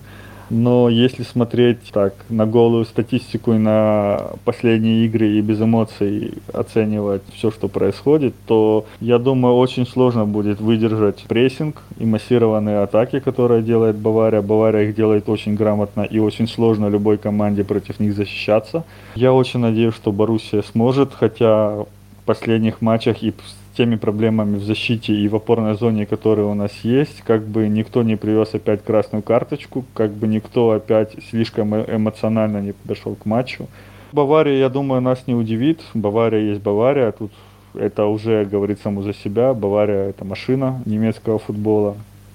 Но 0.50 0.88
если 0.88 1.24
смотреть 1.24 1.78
так 1.92 2.14
на 2.30 2.46
голую 2.46 2.86
статистику 2.86 3.52
и 3.52 3.58
на 3.58 4.30
последние 4.44 5.04
игры 5.04 5.28
и 5.28 5.42
без 5.42 5.60
эмоций 5.60 6.34
оценивать 6.54 7.22
все, 7.34 7.50
что 7.50 7.68
происходит, 7.68 8.34
то 8.46 8.86
я 9.00 9.18
думаю, 9.18 9.56
очень 9.56 9.86
сложно 9.86 10.24
будет 10.24 10.60
выдержать 10.60 11.24
прессинг 11.28 11.82
и 11.98 12.06
массированные 12.06 12.78
атаки, 12.78 13.18
которые 13.18 13.62
делает 13.62 13.96
Бавария. 13.96 14.40
Бавария 14.40 14.88
их 14.88 14.94
делает 14.94 15.28
очень 15.28 15.54
грамотно 15.54 16.02
и 16.02 16.18
очень 16.18 16.48
сложно 16.48 16.88
любой 16.88 17.18
команде 17.18 17.62
против 17.64 18.00
них 18.00 18.14
защищаться. 18.14 18.84
Я 19.16 19.34
очень 19.34 19.60
надеюсь, 19.60 19.94
что 19.94 20.12
Боруссия 20.12 20.62
сможет, 20.62 21.12
хотя 21.12 21.70
в 21.72 21.86
последних 22.24 22.80
матчах 22.80 23.22
и 23.22 23.32
теми 23.78 23.96
проблемами 23.96 24.56
в 24.56 24.64
защите 24.64 25.12
и 25.12 25.28
в 25.28 25.36
опорной 25.36 25.76
зоне, 25.76 26.04
которые 26.04 26.46
у 26.46 26.54
нас 26.54 26.72
есть, 26.82 27.22
как 27.24 27.46
бы 27.46 27.68
никто 27.68 28.02
не 28.02 28.16
привез 28.16 28.52
опять 28.52 28.82
красную 28.82 29.22
карточку, 29.22 29.84
как 29.94 30.10
бы 30.10 30.26
никто 30.26 30.72
опять 30.72 31.12
слишком 31.30 31.74
э, 31.74 31.84
эмоционально 31.96 32.60
не 32.60 32.72
подошел 32.72 33.14
к 33.14 33.24
матчу. 33.24 33.68
Бавария, 34.10 34.58
я 34.58 34.68
думаю, 34.68 35.00
нас 35.00 35.28
не 35.28 35.34
удивит. 35.34 35.80
Бавария 35.94 36.40
есть 36.40 36.60
Бавария. 36.60 37.12
Тут 37.12 37.30
это 37.74 38.06
уже 38.06 38.44
говорит 38.44 38.80
само 38.82 39.02
за 39.02 39.14
себя. 39.14 39.54
Бавария 39.54 40.08
это 40.08 40.24
машина 40.24 40.82
немецкого 40.84 41.38
футбола. 41.38 41.94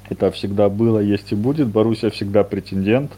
Это 0.10 0.32
всегда 0.32 0.70
было, 0.70 1.00
есть 1.00 1.34
и 1.34 1.36
будет. 1.36 1.68
Боруссия 1.68 2.10
всегда 2.10 2.46
претендент. 2.46 3.12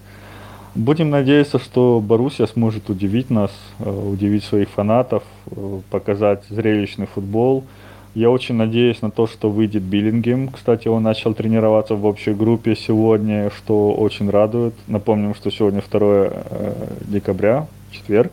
Будем 0.74 1.12
надеяться, 1.12 1.60
что 1.60 2.01
Боруссия 2.01 2.48
сможет 2.48 2.89
удивить 2.89 3.29
нас, 3.29 3.51
э, 3.79 4.10
удивить 4.13 4.46
своих 4.46 4.70
фанатов, 4.70 5.22
э, 5.51 5.79
показать 5.91 6.44
зрелищный 6.50 7.05
футбол– 7.05 7.63
я 8.15 8.29
очень 8.29 8.55
надеюсь 8.55 9.01
на 9.01 9.12
то, 9.12 9.27
что 9.27 9.50
выйдет 9.50 9.84
Биллингем. 9.84 10.48
Кстати, 10.48 10.88
он 10.88 11.03
начал 11.03 11.34
тренироваться 11.34 11.95
в 11.95 12.05
общей 12.05 12.34
группе 12.34 12.75
сегодня, 12.75 13.51
что 13.51 13.91
очень 13.91 14.29
радует. 14.29 14.74
Напомним, 14.88 15.36
что 15.36 15.51
сегодня 15.51 15.81
2 15.81 16.00
э, 16.01 16.74
декабря, 17.07 17.67
четверг. 17.91 18.31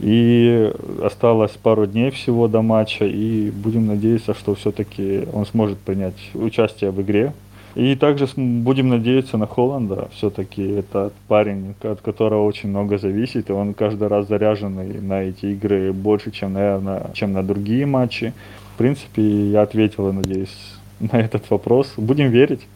И 0.00 0.70
осталось 1.02 1.52
пару 1.52 1.86
дней 1.86 2.10
всего 2.10 2.46
до 2.46 2.60
матча, 2.60 3.06
и 3.06 3.50
будем 3.50 3.86
надеяться, 3.86 4.34
что 4.34 4.54
все-таки 4.54 5.24
он 5.32 5.46
сможет 5.46 5.78
принять 5.78 6.16
участие 6.34 6.90
в 6.90 7.00
игре. 7.00 7.32
И 7.74 7.94
также 7.94 8.28
будем 8.36 8.88
надеяться 8.88 9.38
на 9.38 9.46
Холланда. 9.46 10.08
Все-таки 10.12 10.62
это 10.62 11.12
парень, 11.28 11.74
от 11.82 12.00
которого 12.02 12.44
очень 12.44 12.68
много 12.68 12.98
зависит, 12.98 13.48
и 13.48 13.52
он 13.52 13.74
каждый 13.74 14.08
раз 14.08 14.26
заряженный 14.28 15.00
на 15.00 15.22
эти 15.22 15.46
игры 15.46 15.92
больше, 15.92 16.32
чем, 16.32 16.54
наверное, 16.54 17.10
чем 17.14 17.32
на 17.32 17.42
другие 17.42 17.86
матчи 17.86 18.34
принципе, 18.80 19.22
я 19.50 19.60
ответил, 19.60 20.06
я 20.06 20.14
надеюсь, 20.14 20.56
на 21.00 21.20
этот 21.20 21.50
вопрос. 21.50 21.92
Будем 21.98 22.30
верить. 22.30 22.66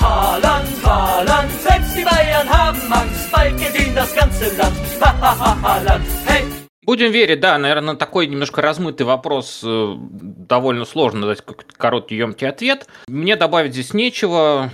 Haaland, 0.00 0.68
Haaland, 0.84 1.50
die 1.96 2.04
Bayern 2.04 2.48
haben 2.48 2.92
Angst, 2.92 3.32
bald 3.32 3.58
gewinnt 3.58 3.96
das 3.96 4.14
ganze 4.14 4.56
Land. 4.56 4.76
Ha, 5.00 5.12
ha, 5.20 5.38
ha, 5.40 5.58
ha, 5.60 5.82
Land. 5.82 6.04
Hey! 6.24 6.44
Будем 6.86 7.10
верить, 7.10 7.40
да, 7.40 7.58
наверное, 7.58 7.96
такой 7.96 8.28
немножко 8.28 8.62
размытый 8.62 9.06
вопрос 9.06 9.62
э, 9.64 9.94
довольно 9.98 10.84
сложно 10.84 11.26
дать 11.26 11.42
короткий 11.76 12.14
емкий 12.14 12.48
ответ. 12.48 12.86
Мне 13.08 13.34
добавить 13.34 13.72
здесь 13.72 13.92
нечего. 13.92 14.70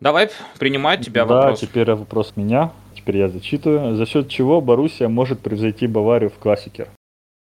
Давай 0.00 0.30
принимать 0.58 1.04
тебя 1.04 1.26
да, 1.26 1.34
вопрос. 1.36 1.60
Да, 1.60 1.66
теперь 1.66 1.94
вопрос 1.94 2.32
меня. 2.34 2.72
Теперь 2.96 3.18
я 3.18 3.28
зачитываю. 3.28 3.94
За 3.94 4.04
счет 4.04 4.28
чего 4.28 4.60
Боруссия 4.60 5.06
может 5.06 5.38
превзойти 5.38 5.86
Баварию 5.86 6.30
в 6.30 6.38
классике? 6.38 6.88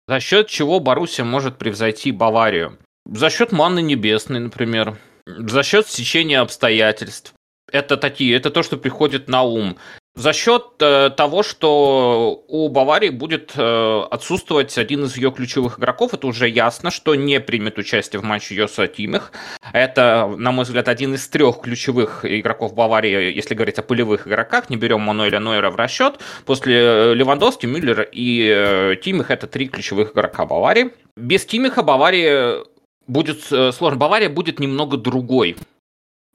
За 0.10 0.20
счет 0.20 0.48
чего 0.48 0.80
Боруссия 0.80 1.24
может 1.24 1.60
превзойти 1.60 2.12
Баварию? 2.12 2.80
За 3.06 3.30
счет 3.30 3.52
манны 3.52 3.80
небесной, 3.84 4.40
например. 4.40 4.98
За 5.28 5.62
счет 5.62 5.86
стечения 5.86 6.42
обстоятельств. 6.42 7.36
Это 7.72 7.96
такие, 7.96 8.36
это 8.36 8.50
то, 8.50 8.64
что 8.64 8.78
приходит 8.78 9.28
на 9.28 9.44
ум 9.44 9.78
за 10.20 10.34
счет 10.34 10.64
э, 10.82 11.12
того, 11.16 11.44
что 11.44 12.44
у 12.50 12.68
Баварии 12.68 13.10
будет 13.10 13.54
э, 13.56 14.02
отсутствовать 14.12 14.78
один 14.78 15.06
из 15.06 15.16
ее 15.16 15.32
ключевых 15.32 15.80
игроков, 15.80 16.14
это 16.14 16.28
уже 16.28 16.50
ясно, 16.50 16.92
что 16.92 17.16
не 17.16 17.40
примет 17.40 17.78
участие 17.78 18.20
в 18.20 18.24
матче 18.26 18.54
Йоса 18.54 18.88
Тимих. 18.88 19.32
Это, 19.72 20.30
на 20.38 20.52
мой 20.52 20.66
взгляд, 20.66 20.90
один 20.90 21.14
из 21.14 21.26
трех 21.30 21.62
ключевых 21.62 22.26
игроков 22.26 22.74
Баварии, 22.74 23.34
если 23.34 23.56
говорить 23.56 23.80
о 23.80 23.82
полевых 23.82 24.28
игроках, 24.28 24.70
не 24.70 24.76
берем 24.76 25.00
Мануэля 25.00 25.40
Нойера 25.40 25.70
в 25.70 25.78
расчет. 25.78 26.20
После 26.46 26.76
э, 26.76 27.14
Левандовски, 27.14 27.66
Мюллера 27.66 28.04
и 28.04 28.46
э, 28.54 28.96
Киммих, 29.02 29.32
это 29.32 29.48
три 29.48 29.70
ключевых 29.70 30.12
игрока 30.12 30.46
Баварии. 30.46 30.92
Без 31.16 31.46
Киммиха 31.46 31.82
Баварии 31.82 32.66
будет 33.08 33.50
э, 33.54 33.72
сложно. 33.72 33.98
Бавария 33.98 34.30
будет 34.30 34.60
немного 34.60 34.98
другой 34.98 35.56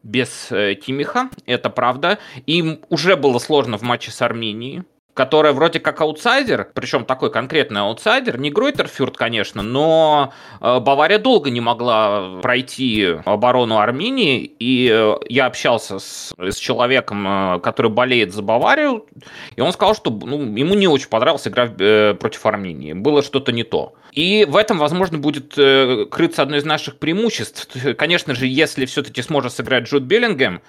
без 0.05 0.53
э, 0.53 0.75
Киммиха, 0.75 1.31
это 1.47 1.71
правда. 1.71 2.19
Им 2.47 2.81
уже 2.91 3.17
было 3.17 3.39
сложно 3.39 3.79
в 3.79 3.83
матче 3.83 4.13
с 4.13 4.23
Арминией, 4.23 4.85
которая 5.15 5.53
вроде 5.53 5.79
как 5.79 6.01
аутсайдер, 6.01 6.69
причем 6.75 7.05
такой 7.05 7.31
конкретный 7.31 7.81
аутсайдер, 7.83 8.39
не 8.39 8.51
Гройтер 8.51 8.86
Фюрт, 8.86 9.17
конечно, 9.17 9.63
но 9.63 10.33
э, 10.61 10.81
Бавария 10.81 11.19
долго 11.19 11.51
не 11.51 11.61
могла 11.61 12.41
пройти 12.43 13.17
оборону 13.25 13.79
Армении, 13.79 14.41
и 14.59 14.91
э, 14.93 15.15
я 15.29 15.47
общался 15.47 16.01
с, 16.01 16.35
с 16.37 16.57
человеком, 16.57 17.27
э, 17.27 17.61
который 17.61 17.93
болеет 17.93 18.35
за 18.35 18.43
Баварию, 18.43 19.07
и 19.55 19.61
он 19.61 19.73
сказал, 19.73 19.95
что 19.95 20.11
ну, 20.11 20.41
ему 20.57 20.75
не 20.75 20.89
очень 20.89 21.09
понравилась 21.09 21.47
игра 21.47 21.69
против 22.15 22.45
Армении, 22.45 22.93
было 22.93 23.23
что-то 23.23 23.53
не 23.53 23.63
то. 23.63 23.95
И 24.11 24.45
в 24.49 24.57
этом, 24.57 24.79
возможно, 24.79 25.19
будет 25.19 25.55
крыться 25.55 26.43
одно 26.43 26.57
из 26.57 26.65
наших 26.65 26.99
преимуществ. 26.99 27.69
Конечно 27.97 28.35
же, 28.35 28.47
если 28.47 28.87
все-таки 28.87 29.23
сможет 29.23 29.53
сыграть 29.53 29.85
Джуд 29.85 30.05
Беллингем, 30.05 30.61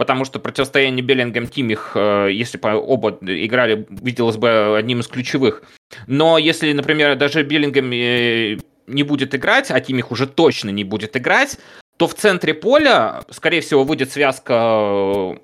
потому 0.00 0.24
что 0.24 0.38
противостояние 0.40 1.04
Беллингем 1.04 1.46
Тимих, 1.46 1.92
э, 1.94 2.30
если 2.32 2.56
бы 2.56 2.72
оба 2.72 3.18
играли, 3.20 3.86
виделось 3.90 4.38
бы 4.38 4.74
одним 4.78 5.00
из 5.00 5.08
ключевых. 5.08 5.62
Но 6.06 6.38
если, 6.38 6.72
например, 6.72 7.16
даже 7.16 7.42
Беллингем 7.42 7.92
э, 7.92 8.56
не 8.86 9.02
будет 9.02 9.34
играть, 9.34 9.70
а 9.70 9.78
Тимих 9.78 10.10
уже 10.10 10.26
точно 10.26 10.70
не 10.70 10.84
будет 10.84 11.18
играть, 11.18 11.58
то 11.98 12.06
в 12.06 12.14
центре 12.14 12.54
поля, 12.54 13.24
скорее 13.28 13.60
всего, 13.60 13.84
выйдет 13.84 14.10
связка 14.10 14.54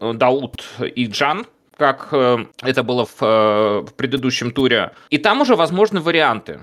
э, 0.00 0.14
Дауд 0.14 0.64
и 0.94 1.04
Джан, 1.04 1.44
как 1.76 2.08
это 2.62 2.82
было 2.82 3.04
в, 3.04 3.20
в 3.20 3.92
предыдущем 3.94 4.52
туре. 4.52 4.92
И 5.10 5.18
там 5.18 5.42
уже 5.42 5.54
возможны 5.54 6.00
варианты. 6.00 6.60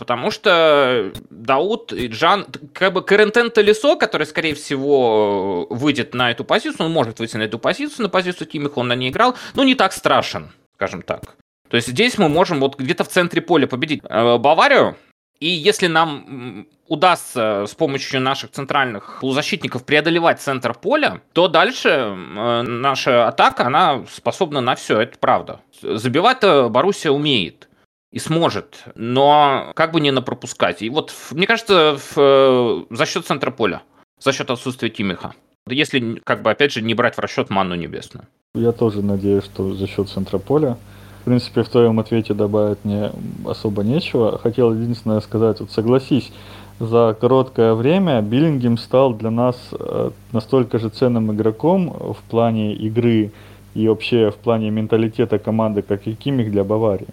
Потому 0.00 0.30
что 0.30 1.12
Дауд 1.28 1.92
и 1.92 2.06
Джан, 2.06 2.46
как 2.72 2.94
бы 2.94 3.02
Карентен 3.02 3.50
Толесо, 3.50 3.96
который, 3.96 4.26
скорее 4.26 4.54
всего, 4.54 5.66
выйдет 5.68 6.14
на 6.14 6.30
эту 6.30 6.42
позицию, 6.42 6.86
он 6.86 6.92
может 6.92 7.18
выйти 7.18 7.36
на 7.36 7.42
эту 7.42 7.58
позицию, 7.58 8.04
на 8.04 8.08
позицию 8.08 8.46
Кимиха 8.48 8.78
он 8.78 8.88
на 8.88 8.94
ней 8.94 9.10
играл, 9.10 9.36
но 9.52 9.62
не 9.62 9.74
так 9.74 9.92
страшен, 9.92 10.52
скажем 10.74 11.02
так. 11.02 11.36
То 11.68 11.76
есть 11.76 11.88
здесь 11.88 12.16
мы 12.16 12.30
можем 12.30 12.60
вот 12.60 12.78
где-то 12.78 13.04
в 13.04 13.08
центре 13.08 13.42
поля 13.42 13.66
победить 13.66 14.00
э, 14.08 14.38
Баварию, 14.38 14.96
и 15.38 15.48
если 15.48 15.86
нам 15.86 16.66
удастся 16.88 17.66
с 17.66 17.74
помощью 17.74 18.22
наших 18.22 18.52
центральных 18.52 19.18
полузащитников 19.20 19.84
преодолевать 19.84 20.40
центр 20.40 20.72
поля, 20.72 21.20
то 21.34 21.46
дальше 21.46 21.90
э, 21.90 22.62
наша 22.62 23.28
атака, 23.28 23.66
она 23.66 24.06
способна 24.10 24.62
на 24.62 24.76
все, 24.76 24.98
это 24.98 25.18
правда. 25.18 25.60
Забивать 25.82 26.40
Боруссия 26.40 27.10
умеет 27.10 27.66
и 28.12 28.18
сможет, 28.18 28.84
но 28.94 29.72
как 29.74 29.92
бы 29.92 30.00
не 30.00 30.10
напропускать. 30.10 30.82
И 30.82 30.90
вот, 30.90 31.12
мне 31.30 31.46
кажется, 31.46 31.96
в, 31.96 32.14
э, 32.16 32.84
за 32.90 33.06
счет 33.06 33.26
центра 33.26 33.50
поля, 33.50 33.82
за 34.18 34.32
счет 34.32 34.50
отсутствия 34.50 34.90
Тимиха. 34.90 35.34
Если, 35.68 36.20
как 36.24 36.42
бы, 36.42 36.50
опять 36.50 36.72
же, 36.72 36.82
не 36.82 36.94
брать 36.94 37.16
в 37.16 37.20
расчет 37.20 37.50
манну 37.50 37.76
небесную. 37.76 38.26
Я 38.54 38.72
тоже 38.72 39.02
надеюсь, 39.02 39.44
что 39.44 39.74
за 39.74 39.86
счет 39.86 40.08
центра 40.08 40.38
поля. 40.38 40.76
В 41.20 41.24
принципе, 41.24 41.62
в 41.62 41.68
твоем 41.68 42.00
ответе 42.00 42.34
добавить 42.34 42.78
мне 42.84 43.12
особо 43.46 43.84
нечего. 43.84 44.38
Хотел 44.38 44.74
единственное 44.74 45.20
сказать, 45.20 45.60
вот 45.60 45.70
согласись, 45.70 46.32
за 46.80 47.14
короткое 47.20 47.74
время 47.74 48.22
Биллингем 48.22 48.78
стал 48.78 49.12
для 49.12 49.30
нас 49.30 49.56
э, 49.72 50.10
настолько 50.32 50.78
же 50.78 50.88
ценным 50.88 51.30
игроком 51.30 51.90
в 51.90 52.18
плане 52.28 52.74
игры 52.74 53.32
и 53.74 53.86
вообще 53.86 54.30
в 54.30 54.36
плане 54.36 54.70
менталитета 54.70 55.38
команды, 55.38 55.82
как 55.82 56.06
и 56.06 56.14
Кимих 56.14 56.50
для 56.50 56.64
Баварии. 56.64 57.06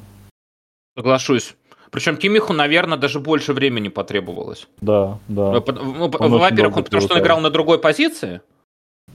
Соглашусь. 0.97 1.55
Причем 1.91 2.17
Кимиху, 2.17 2.53
наверное, 2.53 2.97
даже 2.97 3.19
больше 3.19 3.53
времени 3.53 3.89
потребовалось. 3.89 4.67
Да, 4.81 5.19
да. 5.27 5.51
Ну, 5.51 5.63
ну 6.19 6.37
во-первых, 6.39 6.77
он, 6.77 6.83
потому 6.83 7.01
что 7.01 7.13
он 7.13 7.21
играл 7.21 7.39
на 7.39 7.51
другой 7.51 7.79
позиции, 7.79 8.41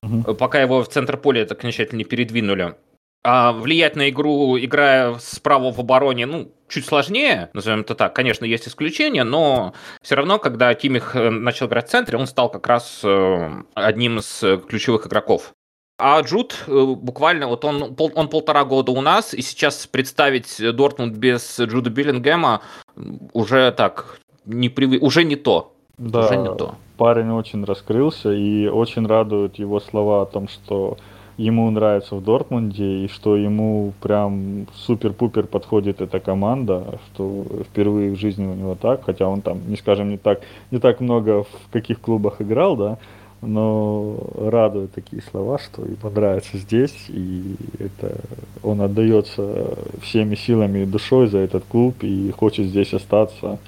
угу. 0.00 0.34
пока 0.34 0.62
его 0.62 0.82
в 0.82 0.88
центр 0.88 1.16
поля 1.16 1.44
так 1.44 1.58
окончательно 1.58 1.98
не 1.98 2.04
передвинули. 2.04 2.76
А 3.24 3.52
влиять 3.52 3.94
на 3.94 4.10
игру, 4.10 4.58
играя 4.58 5.16
справа 5.18 5.72
в 5.72 5.78
обороне, 5.78 6.26
ну, 6.26 6.52
чуть 6.68 6.86
сложнее, 6.86 7.50
назовем 7.52 7.80
это 7.80 7.94
так. 7.94 8.14
Конечно, 8.14 8.44
есть 8.44 8.66
исключения, 8.66 9.24
но 9.24 9.74
все 10.02 10.14
равно, 10.14 10.38
когда 10.38 10.72
Кимих 10.74 11.14
э, 11.14 11.30
начал 11.30 11.66
играть 11.66 11.88
в 11.88 11.90
центре, 11.90 12.16
он 12.16 12.26
стал 12.26 12.48
как 12.48 12.66
раз 12.66 13.00
э, 13.04 13.50
одним 13.74 14.18
из 14.18 14.42
ключевых 14.68 15.06
игроков. 15.06 15.52
А 16.04 16.20
Джуд 16.22 16.64
э, 16.66 16.94
буквально, 16.96 17.46
вот 17.46 17.64
он, 17.64 17.94
он 17.96 18.28
полтора 18.28 18.64
года 18.64 18.90
у 18.90 19.00
нас, 19.00 19.34
и 19.34 19.40
сейчас 19.40 19.86
представить 19.86 20.60
Дортмунд 20.60 21.16
без 21.16 21.60
Джуда 21.60 21.90
Биллингема 21.90 22.60
уже 23.32 23.70
так, 23.70 24.18
не 24.44 24.68
прив... 24.68 25.00
уже 25.00 25.22
не 25.22 25.36
то. 25.36 25.72
Да, 25.98 26.26
уже 26.26 26.36
не 26.38 26.52
то. 26.56 26.74
парень 26.96 27.30
очень 27.30 27.64
раскрылся, 27.64 28.32
и 28.32 28.66
очень 28.66 29.06
радуют 29.06 29.60
его 29.60 29.78
слова 29.78 30.22
о 30.22 30.26
том, 30.26 30.48
что 30.48 30.96
ему 31.36 31.70
нравится 31.70 32.16
в 32.16 32.24
Дортмунде, 32.24 33.04
и 33.04 33.08
что 33.08 33.36
ему 33.36 33.92
прям 34.00 34.66
супер-пупер 34.74 35.46
подходит 35.46 36.00
эта 36.00 36.18
команда, 36.18 36.98
что 37.06 37.46
впервые 37.70 38.10
в 38.10 38.16
жизни 38.16 38.44
у 38.44 38.54
него 38.54 38.74
так, 38.74 39.04
хотя 39.04 39.28
он 39.28 39.40
там, 39.40 39.60
не 39.68 39.76
скажем, 39.76 40.10
не 40.10 40.18
так, 40.18 40.40
не 40.72 40.80
так 40.80 41.00
много 41.00 41.44
в 41.44 41.72
каких 41.72 42.00
клубах 42.00 42.42
играл, 42.42 42.76
да, 42.76 42.98
но 43.42 44.16
радуют 44.36 44.92
такие 44.92 45.20
слова, 45.30 45.58
что 45.58 45.82
ему 45.82 46.10
нравится 46.10 46.56
здесь, 46.56 46.94
и 47.08 47.56
это 47.78 48.16
он 48.62 48.80
отдается 48.80 49.76
всеми 50.00 50.36
силами 50.36 50.80
и 50.80 50.86
душой 50.86 51.26
за 51.26 51.38
этот 51.38 51.64
клуб 51.64 51.96
и 52.02 52.30
хочет 52.30 52.66
здесь 52.66 52.94
остаться 52.94 53.58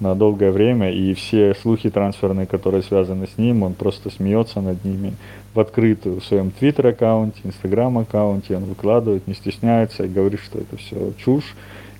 на 0.00 0.14
долгое 0.14 0.50
время, 0.50 0.92
и 0.92 1.14
все 1.14 1.54
слухи 1.54 1.88
трансферные, 1.88 2.46
которые 2.46 2.82
связаны 2.82 3.26
с 3.26 3.38
ним, 3.38 3.62
он 3.62 3.74
просто 3.74 4.10
смеется 4.10 4.60
над 4.60 4.84
ними 4.84 5.14
в 5.54 5.60
открытую 5.60 6.20
в 6.20 6.24
своем 6.24 6.50
твиттер-аккаунте, 6.50 7.40
инстаграм-аккаунте, 7.44 8.56
он 8.56 8.64
выкладывает, 8.64 9.26
не 9.26 9.34
стесняется 9.34 10.04
и 10.04 10.08
говорит, 10.08 10.40
что 10.40 10.58
это 10.58 10.76
все 10.76 11.12
чушь, 11.18 11.54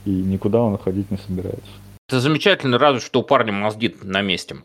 и 0.05 0.11
никуда 0.11 0.61
он 0.61 0.75
уходить 0.75 1.11
не 1.11 1.17
собирается. 1.17 1.71
Это 2.09 2.21
замечательно, 2.21 2.77
радует, 2.77 3.03
что 3.03 3.21
у 3.21 3.23
парня 3.23 3.53
мозги 3.53 3.95
на 4.03 4.21
месте. 4.21 4.57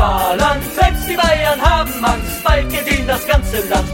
Haaland, 0.00 0.62
selbst 0.64 1.06
die 1.10 1.14
Bayern 1.14 1.60
haben 1.60 1.92
Angst, 2.02 2.42
bald 2.42 2.66
gewinnt 2.70 3.06
das 3.06 3.26
ganze 3.26 3.56
Land. 3.68 3.86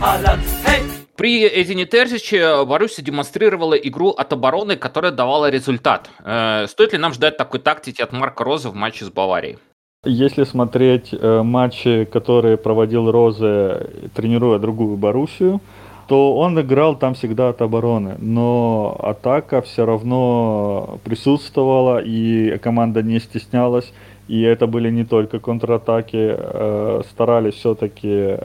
Haaland, 0.00 0.42
hey! 0.64 0.82
При 1.16 1.48
Эдине 1.48 1.84
Терзиче 1.84 2.64
Боруссия 2.64 3.02
демонстрировала 3.02 3.74
игру 3.74 4.10
от 4.10 4.32
обороны, 4.32 4.76
которая 4.76 5.10
давала 5.10 5.50
результат. 5.50 6.10
Э, 6.24 6.66
стоит 6.68 6.92
ли 6.92 6.98
нам 6.98 7.12
ждать 7.12 7.36
такой 7.38 7.58
тактики 7.58 8.02
от 8.02 8.12
Марка 8.12 8.44
Роза 8.44 8.70
в 8.70 8.76
матче 8.76 9.04
с 9.04 9.10
Баварией? 9.10 9.58
Если 10.04 10.44
смотреть 10.44 11.08
э, 11.12 11.42
матчи, 11.42 12.04
которые 12.04 12.56
проводил 12.56 13.10
Розе, 13.10 13.88
тренируя 14.14 14.60
другую 14.60 14.96
Боруссию, 14.96 15.60
то 16.06 16.36
он 16.36 16.60
играл 16.60 16.94
там 16.94 17.14
всегда 17.14 17.48
от 17.48 17.62
обороны, 17.62 18.14
но 18.18 18.96
атака 19.02 19.60
все 19.62 19.84
равно 19.84 21.00
присутствовала, 21.02 21.98
и 21.98 22.58
команда 22.58 23.02
не 23.02 23.18
стеснялась 23.18 23.92
и 24.28 24.42
это 24.42 24.66
были 24.66 24.90
не 24.90 25.04
только 25.04 25.38
контратаки, 25.38 26.34
э, 26.36 27.02
старались 27.10 27.54
все-таки 27.54 28.08
э, 28.08 28.38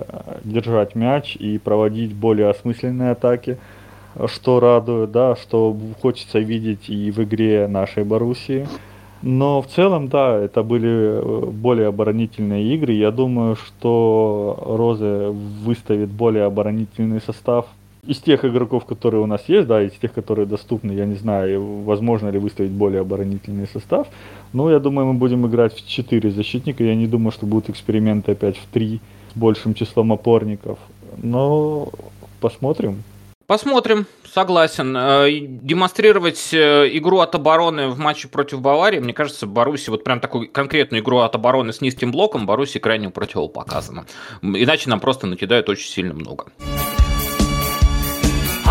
держать 0.43 0.95
мяч 0.95 1.35
и 1.35 1.57
проводить 1.57 2.13
более 2.13 2.49
осмысленные 2.49 3.11
атаки, 3.11 3.57
что 4.27 4.59
радует, 4.59 5.11
да, 5.11 5.35
что 5.35 5.75
хочется 6.01 6.39
видеть 6.39 6.89
и 6.89 7.09
в 7.11 7.23
игре 7.23 7.67
нашей 7.67 8.03
Боруссии. 8.03 8.67
Но 9.23 9.61
в 9.61 9.67
целом, 9.67 10.07
да, 10.07 10.37
это 10.37 10.63
были 10.63 10.89
э, 10.89 11.45
более 11.45 11.87
оборонительные 11.87 12.73
игры. 12.75 12.93
Я 12.93 13.11
думаю, 13.11 13.55
что 13.55 14.57
Розе 14.65 15.29
выставит 15.29 16.09
более 16.09 16.45
оборонительный 16.45 17.21
состав. 17.21 17.67
Из 18.07 18.17
тех 18.17 18.43
игроков, 18.45 18.85
которые 18.85 19.21
у 19.21 19.27
нас 19.27 19.41
есть, 19.47 19.67
да, 19.67 19.83
из 19.83 19.91
тех, 19.91 20.11
которые 20.11 20.47
доступны, 20.47 20.91
я 20.91 21.05
не 21.05 21.15
знаю, 21.15 21.83
возможно 21.83 22.29
ли 22.29 22.39
выставить 22.39 22.71
более 22.71 23.01
оборонительный 23.01 23.67
состав. 23.67 24.07
Но 24.53 24.71
я 24.71 24.79
думаю, 24.79 25.07
мы 25.07 25.13
будем 25.13 25.45
играть 25.45 25.75
в 25.75 25.87
4 25.87 26.31
защитника. 26.31 26.83
Я 26.83 26.95
не 26.95 27.05
думаю, 27.05 27.31
что 27.31 27.45
будут 27.45 27.69
эксперименты 27.69 28.31
опять 28.31 28.57
в 28.57 28.65
3 28.73 28.99
с 29.33 29.37
большим 29.37 29.75
числом 29.75 30.11
опорников. 30.11 30.79
Но 31.17 31.89
посмотрим. 32.39 33.03
Посмотрим, 33.51 34.05
согласен. 34.33 34.95
Э, 34.95 35.29
демонстрировать 35.29 36.53
э, 36.53 36.89
игру 36.93 37.19
от 37.19 37.35
обороны 37.35 37.89
в 37.89 37.99
матче 37.99 38.29
против 38.29 38.61
Баварии, 38.61 38.99
мне 38.99 39.13
кажется, 39.13 39.45
Баруси 39.45 39.89
вот 39.89 40.05
прям 40.05 40.21
такую 40.21 40.49
конкретную 40.49 41.03
игру 41.03 41.17
от 41.17 41.35
обороны 41.35 41.73
с 41.73 41.81
низким 41.81 42.11
блоком 42.11 42.45
Баруси 42.45 42.79
крайне 42.79 43.09
противопоказано. 43.09 44.05
Иначе 44.41 44.89
нам 44.89 45.01
просто 45.01 45.27
накидают 45.27 45.67
очень 45.67 45.89
сильно 45.89 46.13
много. 46.13 46.45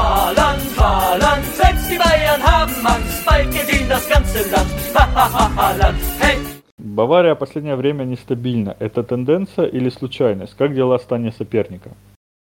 Haaland, 0.00 0.62
Haaland, 0.78 1.45
selbst 1.45 1.90
die 1.90 1.99
Bayern 1.99 2.42
haben 2.42 2.87
Angst, 2.87 3.25
bald 3.26 3.50
geht 3.52 3.90
das 3.90 4.09
ganze 4.09 4.50
Land. 4.50 4.71
Haaland, 4.95 5.99
hey! 6.21 6.38
Бавария 6.78 7.35
последнее 7.35 7.76
время 7.76 8.04
нестабильна. 8.04 8.75
Это 8.78 9.02
тенденция 9.02 9.66
или 9.66 9.90
случайность? 9.90 10.57
Как 10.57 10.75
дела 10.75 10.97
в 10.97 11.02
стане 11.02 11.33
соперника? 11.33 11.90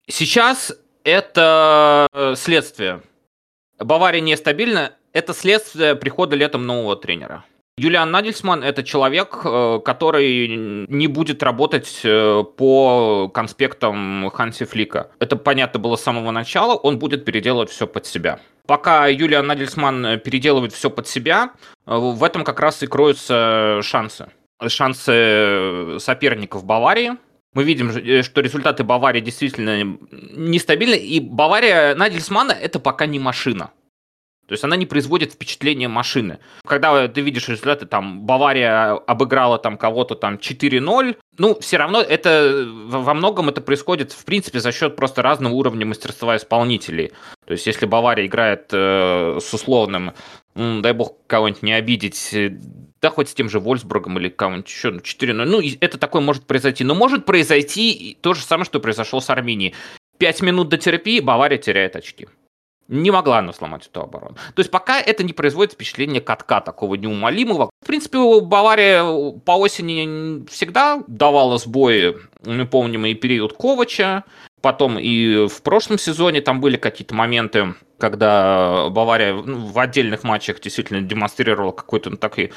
Сейчас 0.09 0.73
это 1.03 2.07
э, 2.13 2.35
следствие. 2.37 3.01
Бавария 3.79 4.21
нестабильна. 4.21 4.93
Это 5.13 5.35
следствие 5.35 5.97
прихода 5.97 6.37
летом 6.37 6.65
нового 6.65 6.95
тренера. 6.95 7.45
Юлиан 7.79 8.11
Нагельсман– 8.11 8.63
это 8.65 8.83
человек, 8.83 9.41
э, 9.45 9.81
который 9.85 10.87
не 10.89 11.07
будет 11.07 11.43
работать 11.43 12.01
э, 12.05 12.45
по 12.57 13.31
конспектам 13.33 14.31
Ханси 14.31 14.65
Флика. 14.65 15.11
Это 15.19 15.37
понятно 15.37 15.81
было 15.81 15.97
с 15.97 16.03
самого 16.03 16.31
начала, 16.31 16.75
он 16.75 16.99
будет 16.99 17.25
переделывать 17.25 17.71
все 17.71 17.87
под 17.87 18.07
себя. 18.07 18.41
Пока 18.67 19.07
Юлиан 19.07 19.47
Нагельсман 19.47 20.21
переделывает 20.21 20.73
все 20.73 20.91
под 20.91 21.09
себя, 21.09 21.53
в 21.87 22.23
этом 22.23 22.45
как 22.45 22.61
раз 22.61 22.83
и 22.83 22.87
кроются 22.87 23.81
шансы. 23.83 24.29
Шансы 24.69 25.99
соперников 25.99 26.65
Баварии– 26.65 27.13
мы 27.55 27.65
видим, 27.65 27.91
э, 27.91 28.23
что 28.23 28.41
результаты 28.41 28.85
Баварии 28.85 29.21
действительно 29.21 29.99
нестабильны, 30.35 30.97
и 30.97 31.21
Бавария 31.21 31.95
Нагельсмана 31.95 32.53
это 32.53 32.79
пока 32.79 33.07
не 33.07 33.19
машина. 33.19 33.71
То 34.47 34.53
есть 34.53 34.65
она 34.65 34.77
не 34.77 34.87
производит 34.87 35.33
впечатление 35.33 35.89
машины. 35.89 36.39
Когда 36.67 37.09
ты 37.09 37.21
видишь 37.21 37.49
результаты, 37.49 37.87
там, 37.87 38.23
Бавария 38.23 38.93
обыграла 38.93 39.59
там 39.59 39.79
кого-то 39.79 40.15
там 40.15 40.35
4-0, 40.35 41.17
ну, 41.39 41.59
все 41.61 41.77
равно 41.77 42.01
это, 42.01 42.67
во 42.67 43.15
многом 43.15 43.49
это 43.49 43.61
происходит, 43.61 44.13
в 44.13 44.25
принципе, 44.25 44.61
за 44.61 44.73
счет 44.73 44.97
просто 44.97 45.23
разного 45.23 45.55
уровня 45.55 45.87
мастерства 45.87 46.37
исполнителей. 46.37 47.13
То 47.47 47.53
есть 47.53 47.67
если 47.67 47.87
Бавария 47.87 48.27
играет 48.27 48.69
э, 48.73 49.39
с 49.41 49.55
условным, 49.55 50.13
дай 50.55 50.93
бог 50.93 51.17
кого-нибудь 51.27 51.63
не 51.63 51.73
обидеть, 51.73 52.35
э, 52.35 52.51
да 53.01 53.11
хоть 53.11 53.29
с 53.29 53.35
тем 53.35 53.49
же 53.49 53.59
Вольсбургом 53.59 54.19
или 54.19 54.29
кого-нибудь 54.29 54.69
еще, 54.69 54.91
ну, 54.91 55.01
4 55.01 55.33
0 55.33 55.49
ну, 55.49 55.61
это 55.81 55.99
такое 55.99 56.23
может 56.23 56.47
произойти. 56.47 56.85
Но 56.85 56.95
может 56.95 57.25
произойти 57.25 58.17
то 58.21 58.35
же 58.35 58.43
самое, 58.43 58.65
что 58.65 58.81
произошло 58.81 59.21
с 59.21 59.31
Арменией. 59.31 59.75
Пять 60.19 60.43
минут 60.43 60.69
до 60.69 60.79
терапии 60.79 61.21
Бавария 61.21 61.59
теряет 61.59 61.97
очки. 61.97 62.29
Не 62.93 63.11
могла 63.11 63.39
она 63.39 63.55
сломать 63.55 63.87
эту 63.87 64.03
оборону. 64.03 64.37
То 64.55 64.61
есть 64.61 64.71
пока 64.71 65.01
это 65.01 65.25
не 65.25 65.33
производит 65.33 65.73
впечатление 65.73 66.21
катка 66.21 66.61
такого 66.61 66.97
неумолимого. 66.97 67.71
В 67.81 67.87
принципе, 67.87 68.19
Бавария 68.43 69.03
по 69.47 69.53
осени 69.53 70.47
всегда 70.51 71.03
давала 71.07 71.57
сбои. 71.57 72.17
Мы 72.45 72.67
помним 72.67 73.07
и 73.07 73.15
период 73.15 73.55
Ковача, 73.55 74.25
потом 74.61 74.99
и 74.99 75.49
в 75.49 75.63
прошлом 75.63 75.99
сезоне 75.99 76.43
там 76.43 76.61
были 76.61 76.77
какие-то 76.77 77.15
моменты, 77.15 77.77
когда 77.97 78.91
Бавария 78.91 79.33
в 79.33 79.79
отдельных 79.79 80.23
матчах 80.23 80.61
действительно 80.61 81.01
демонстрировала 81.01 81.73
какое-то 81.73 82.11
ну, 82.11 82.19
такое 82.19 82.51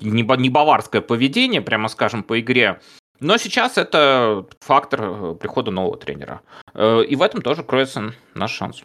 не 0.00 0.50
баварское 0.50 1.00
поведение, 1.00 1.62
прямо 1.62 1.88
скажем, 1.88 2.22
по 2.22 2.38
игре. 2.38 2.78
Но 3.18 3.38
сейчас 3.38 3.76
это 3.76 4.46
фактор 4.60 5.00
э, 5.02 5.34
прихода 5.34 5.72
нового 5.72 5.96
тренера. 5.96 6.42
Э, 6.74 7.02
и 7.02 7.16
в 7.16 7.22
этом 7.22 7.42
тоже 7.42 7.64
кроется 7.64 8.14
наш 8.34 8.52
шанс. 8.52 8.84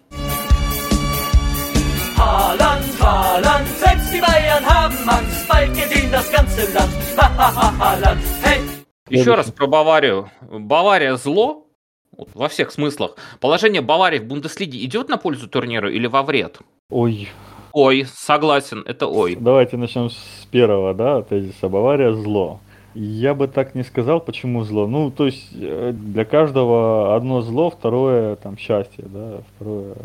Haaland, 2.35 2.83
Haaland, 2.99 3.65
selbst 3.79 4.13
die 4.13 4.19
Bayern 4.19 4.65
haben 4.65 4.97
Angst, 5.07 5.47
bald 5.47 5.73
geht 5.73 5.91
ihnen 5.95 6.11
das 6.11 6.29
ganze 6.29 6.63
Land. 6.73 6.91
Haaland, 7.17 8.21
hey! 8.43 8.59
Еще 9.09 9.35
раз 9.35 9.51
про 9.51 9.67
Баварию. 9.67 10.29
Бавария 10.41 11.15
зло, 11.15 11.67
во 12.33 12.49
всех 12.49 12.71
смыслах. 12.71 13.15
Положение 13.39 13.81
Баварии 13.81 14.19
в 14.19 14.25
Бундеслиге 14.25 14.83
идет 14.83 15.07
на 15.07 15.15
пользу 15.15 15.47
турниру 15.47 15.89
или 15.89 16.07
во 16.07 16.23
вред? 16.23 16.59
Ой. 16.89 17.29
Ой, 17.71 18.05
согласен, 18.13 18.83
это 18.85 19.07
ой. 19.07 19.37
Давайте 19.39 19.77
начнем 19.77 20.09
с 20.09 20.45
первого, 20.51 20.93
да, 20.93 21.21
тезиса. 21.21 21.69
Бавария 21.69 22.11
зло. 22.11 22.59
Я 22.95 23.33
бы 23.33 23.47
так 23.47 23.75
не 23.75 23.83
сказал, 23.83 24.19
почему 24.19 24.65
зло. 24.65 24.87
Ну, 24.87 25.09
то 25.09 25.25
есть 25.25 25.51
э, 25.53 25.93
для 25.93 26.25
каждого 26.25 27.15
одно 27.15 27.41
зло, 27.41 27.69
второе 27.69 28.35
там 28.35 28.57
счастье, 28.57 29.05
да, 29.07 29.39
второе 29.55 29.95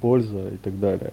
польза 0.00 0.48
и 0.48 0.56
так 0.56 0.80
далее. 0.80 1.12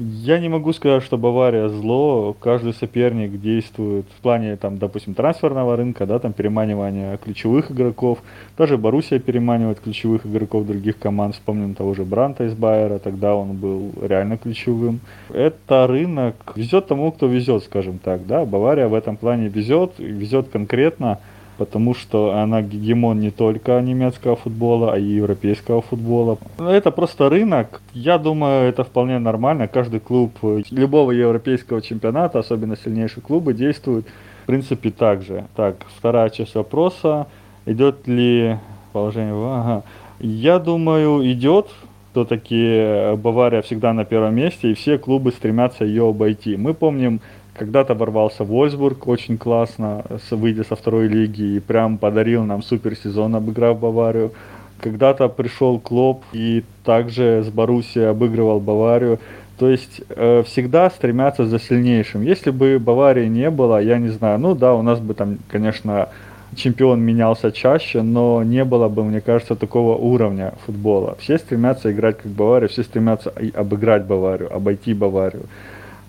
Я 0.00 0.38
не 0.38 0.48
могу 0.48 0.72
сказать, 0.72 1.02
что 1.02 1.18
Бавария 1.18 1.68
зло. 1.68 2.32
Каждый 2.38 2.72
соперник 2.72 3.40
действует 3.40 4.06
в 4.16 4.20
плане, 4.22 4.56
там, 4.56 4.78
допустим, 4.78 5.14
трансферного 5.14 5.76
рынка, 5.76 6.06
да, 6.06 6.20
там, 6.20 6.32
переманивания 6.32 7.16
ключевых 7.16 7.72
игроков. 7.72 8.20
Даже 8.56 8.78
Боруссия 8.78 9.18
переманивает 9.18 9.80
ключевых 9.80 10.24
игроков 10.24 10.66
других 10.66 11.00
команд. 11.00 11.34
Вспомним 11.34 11.74
того 11.74 11.94
же 11.94 12.04
Бранта 12.04 12.44
из 12.44 12.54
Байера, 12.54 13.00
тогда 13.00 13.34
он 13.34 13.54
был 13.54 13.92
реально 14.00 14.38
ключевым. 14.38 15.00
Это 15.30 15.88
рынок 15.88 16.36
везет 16.54 16.86
тому, 16.86 17.10
кто 17.10 17.26
везет, 17.26 17.64
скажем 17.64 17.98
так, 17.98 18.24
да. 18.24 18.44
Бавария 18.44 18.86
в 18.86 18.94
этом 18.94 19.16
плане 19.16 19.48
везет, 19.48 19.94
везет 19.98 20.48
конкретно 20.48 21.18
потому 21.58 21.94
что 21.94 22.38
она 22.38 22.62
гегемон 22.62 23.20
не 23.20 23.30
только 23.30 23.80
немецкого 23.80 24.36
футбола, 24.36 24.94
а 24.94 24.98
и 24.98 25.02
европейского 25.02 25.82
футбола. 25.82 26.38
Это 26.58 26.90
просто 26.90 27.28
рынок. 27.28 27.82
Я 27.92 28.16
думаю, 28.18 28.68
это 28.68 28.84
вполне 28.84 29.18
нормально. 29.18 29.68
Каждый 29.68 30.00
клуб 30.00 30.32
любого 30.70 31.10
европейского 31.10 31.82
чемпионата, 31.82 32.38
особенно 32.38 32.76
сильнейшие 32.76 33.22
клубы, 33.22 33.52
действуют 33.52 34.06
в 34.44 34.46
принципе 34.46 34.90
так 34.90 35.22
же. 35.22 35.44
Так, 35.56 35.76
вторая 35.98 36.30
часть 36.30 36.54
вопроса. 36.54 37.26
Идет 37.66 38.06
ли 38.06 38.56
положение... 38.92 39.34
Ага. 39.34 39.82
Я 40.20 40.58
думаю, 40.58 41.30
идет. 41.30 41.66
Все-таки 42.12 43.14
Бавария 43.16 43.62
всегда 43.62 43.92
на 43.92 44.04
первом 44.04 44.34
месте, 44.34 44.70
и 44.70 44.74
все 44.74 44.98
клубы 44.98 45.30
стремятся 45.30 45.84
ее 45.84 46.08
обойти. 46.08 46.56
Мы 46.56 46.74
помним 46.74 47.20
когда-то 47.58 47.94
ворвался 47.94 48.44
Вольсбург 48.44 49.08
очень 49.08 49.36
классно, 49.36 50.04
выйдя 50.30 50.64
со 50.64 50.76
второй 50.76 51.08
лиги, 51.08 51.56
и 51.56 51.60
прям 51.60 51.98
подарил 51.98 52.44
нам 52.44 52.62
супер 52.62 52.94
сезон, 52.96 53.34
обыграв 53.34 53.78
Баварию. 53.78 54.32
Когда-то 54.80 55.28
пришел 55.28 55.80
Клоп 55.80 56.22
и 56.32 56.64
также 56.84 57.42
с 57.44 57.50
Боруссией 57.50 58.10
обыгрывал 58.10 58.60
Баварию. 58.60 59.18
То 59.58 59.68
есть 59.68 60.02
э, 60.08 60.44
всегда 60.46 60.88
стремятся 60.88 61.46
за 61.46 61.58
сильнейшим. 61.58 62.22
Если 62.22 62.50
бы 62.50 62.78
Баварии 62.78 63.26
не 63.26 63.50
было, 63.50 63.82
я 63.82 63.98
не 63.98 64.08
знаю, 64.08 64.38
ну 64.38 64.54
да, 64.54 64.74
у 64.74 64.82
нас 64.82 65.00
бы 65.00 65.14
там, 65.14 65.38
конечно, 65.48 66.10
чемпион 66.54 67.00
менялся 67.00 67.50
чаще, 67.50 68.02
но 68.02 68.44
не 68.44 68.64
было 68.64 68.88
бы, 68.88 69.02
мне 69.04 69.20
кажется, 69.20 69.56
такого 69.56 69.96
уровня 69.96 70.52
футбола. 70.64 71.16
Все 71.18 71.38
стремятся 71.38 71.90
играть 71.90 72.18
как 72.18 72.30
Бавария, 72.30 72.68
все 72.68 72.84
стремятся 72.84 73.32
обыграть 73.54 74.04
Баварию, 74.04 74.54
обойти 74.54 74.94
Баварию 74.94 75.46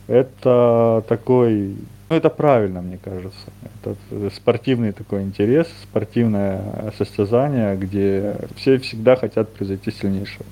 это 0.09 1.03
такой, 1.07 1.75
ну 2.09 2.15
это 2.15 2.29
правильно, 2.29 2.81
мне 2.81 2.97
кажется. 2.97 3.53
Это 3.81 3.95
спортивный 4.35 4.91
такой 4.91 5.21
интерес, 5.21 5.67
спортивное 5.83 6.93
состязание, 6.97 7.75
где 7.75 8.35
все 8.55 8.79
всегда 8.79 9.15
хотят 9.15 9.53
превзойти 9.53 9.91
сильнейшего. 9.91 10.45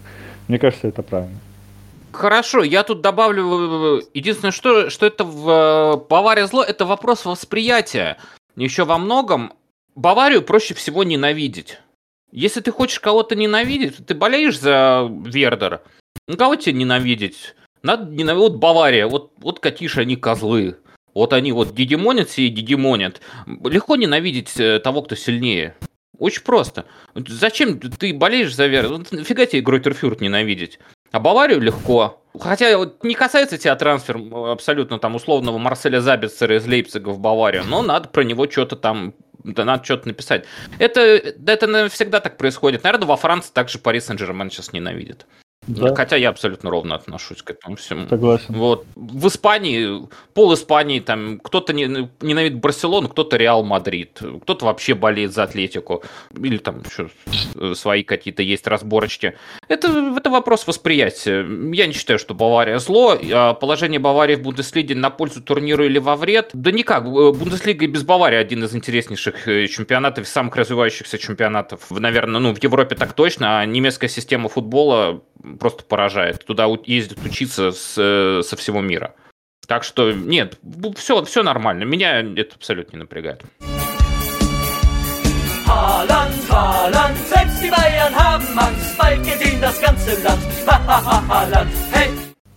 Мне 0.47 0.59
кажется, 0.59 0.87
это 0.87 1.01
правильно. 1.01 1.37
Хорошо, 2.11 2.63
я 2.63 2.83
тут 2.83 3.01
добавлю 3.01 4.01
единственное, 4.13 4.51
что, 4.51 4.89
что 4.89 5.05
это 5.05 5.23
в 5.23 6.05
Бавария 6.09 6.47
зло, 6.47 6.63
это 6.63 6.85
вопрос 6.85 7.25
восприятия. 7.25 8.17
Еще 8.55 8.85
во 8.85 8.97
многом 8.97 9.53
Баварию 9.95 10.41
проще 10.41 10.73
всего 10.73 11.03
ненавидеть. 11.03 11.79
Если 12.31 12.61
ты 12.61 12.71
хочешь 12.71 12.99
кого-то 12.99 13.35
ненавидеть, 13.35 14.05
ты 14.05 14.13
болеешь 14.13 14.59
за 14.59 15.07
Вердер. 15.25 15.81
Ну, 16.27 16.37
кого 16.37 16.55
тебе 16.55 16.73
ненавидеть? 16.73 17.55
Надо 17.88 18.12
ненавидеть. 18.12 18.50
Вот 18.50 18.56
Бавария, 18.58 19.08
вот, 19.08 19.32
вот 19.38 19.62
же 19.88 20.02
они 20.02 20.17
козлы. 20.17 20.76
Вот 21.13 21.32
они 21.32 21.54
вот 21.54 21.71
гегемонят 21.71 22.30
все 22.30 22.43
и 22.43 22.50
гегемонят. 22.50 23.21
Легко 23.63 23.95
ненавидеть 23.95 24.60
э, 24.60 24.80
того, 24.80 25.04
кто 25.04 25.15
сильнее. 25.15 25.73
Очень 26.19 26.43
просто. 26.43 26.84
Зачем 27.15 27.80
ты 27.80 28.13
болеешь 28.13 28.54
за 28.54 28.67
Вердер? 28.67 29.03
Нафига 29.23 29.45
тебе 29.45 29.62
Гройтерфюрт 29.62 30.19
ненавидеть. 30.19 30.80
А 31.12 31.21
Баварию 31.21 31.62
легко. 31.62 32.21
Хотя 32.38 32.78
вот 32.78 33.06
не 33.06 33.15
касается 33.15 33.58
тебя 33.58 33.76
трансфер 33.78 34.19
абсолютно 34.52 35.00
там 35.00 35.15
условного 35.15 35.58
Марселя 35.58 36.02
Забицера 36.02 36.58
из 36.58 36.67
Лейпцига 36.67 37.10
в 37.10 37.19
Баварию, 37.19 37.63
но 37.65 37.82
надо 37.82 38.10
про 38.10 38.23
него 38.23 38.50
что-то 38.52 38.76
там 38.76 39.13
да 39.45 39.63
надо 39.63 39.86
что-то 39.86 40.10
написать. 40.10 40.43
Это, 40.78 41.00
это 41.02 41.88
всегда 41.89 42.19
так 42.19 42.38
происходит. 42.38 42.84
Наверное, 42.84 43.08
во 43.08 43.15
Франции 43.15 43.54
также 43.54 43.80
Пари 43.80 44.02
Сен-Жермен 44.02 44.52
сейчас 44.52 44.73
ненавидит. 44.73 45.26
Да. 45.67 45.93
Хотя 45.93 46.15
я 46.15 46.30
абсолютно 46.30 46.69
ровно 46.69 46.95
отношусь 46.95 47.41
к 47.41 47.51
этому 47.51 47.75
всему. 47.75 48.08
Согласен. 48.08 48.53
Вот. 48.53 48.86
В 48.95 49.27
Испании, 49.27 50.08
пол 50.34 50.53
Испании, 50.53 50.99
там 50.99 51.39
кто-то 51.39 51.73
ненавидит 51.73 52.60
Барселону, 52.60 53.10
кто-то 53.10 53.38
Реал 53.38 53.63
Мадрид, 53.63 54.19
кто-то 54.41 54.65
вообще 54.65 54.93
болеет 54.95 55.34
за 55.34 55.43
Атлетико. 55.43 56.03
Или 56.36 56.58
там 56.58 56.82
еще 56.82 57.10
свои 57.75 58.03
какие-то 58.03 58.43
есть 58.43 58.65
разборочки. 58.67 59.38
Это, 59.67 60.15
это 60.17 60.30
вопрос 60.30 60.65
восприятия. 60.67 61.45
Я 61.73 61.88
не 61.88 61.93
считаю, 61.93 62.19
что 62.19 62.34
Бавария 62.34 62.80
зло. 62.80 63.17
А 63.34 63.53
положение 63.53 63.99
Баварии 63.99 64.36
в 64.36 64.41
Бундеслиге 64.41 64.95
на 64.95 65.10
пользу 65.10 65.41
турниру 65.41 65.86
или 65.86 65.99
во 65.99 66.15
вред? 66.15 66.51
Да 66.53 66.71
никак. 66.71 67.03
Бундеслига 67.06 67.86
и 67.86 67.88
без 67.88 68.03
Баварии 68.03 68.38
один 68.38 68.63
из 68.63 68.75
интереснейших 68.75 69.47
э, 69.47 69.67
чемпионатов, 69.67 70.27
самых 70.27 70.56
развивающихся 70.56 71.17
чемпионатов. 71.17 71.91
Наверное, 71.91 72.39
ну, 72.39 72.53
в 72.53 72.63
Европе 72.63 72.95
так 72.95 73.13
точно. 73.13 73.60
А 73.60 73.65
немецкая 73.65 74.08
система 74.08 74.49
футбола 74.49 75.21
просто 75.60 75.84
поражает. 75.84 76.45
Туда 76.45 76.67
ездят 76.86 77.19
учиться 77.26 77.71
с, 77.71 77.95
э, 77.97 78.41
со 78.43 78.56
всего 78.56 78.82
мира. 78.82 79.13
Так 79.67 79.84
что 79.84 80.12
нет, 80.13 80.60
все, 80.95 81.23
все 81.26 81.43
нормально. 81.43 81.84
Меня 81.84 82.21
это 82.21 82.56
абсолютно 82.56 82.97
не 82.97 83.02
напрягает. 83.02 83.43
Haaland, 85.67 86.34
Haaland, 86.50 87.17
selbst 87.28 87.62
die 87.62 87.69
Bayern 87.69 88.15
haben 88.15 88.58
Angst, 88.58 88.97
bald 88.97 89.21
gesehen 89.26 89.60
das 89.60 89.82
ganze 89.82 90.12
Land. 90.23 90.41
Haaland, 90.65 91.69
hey! 91.91 92.10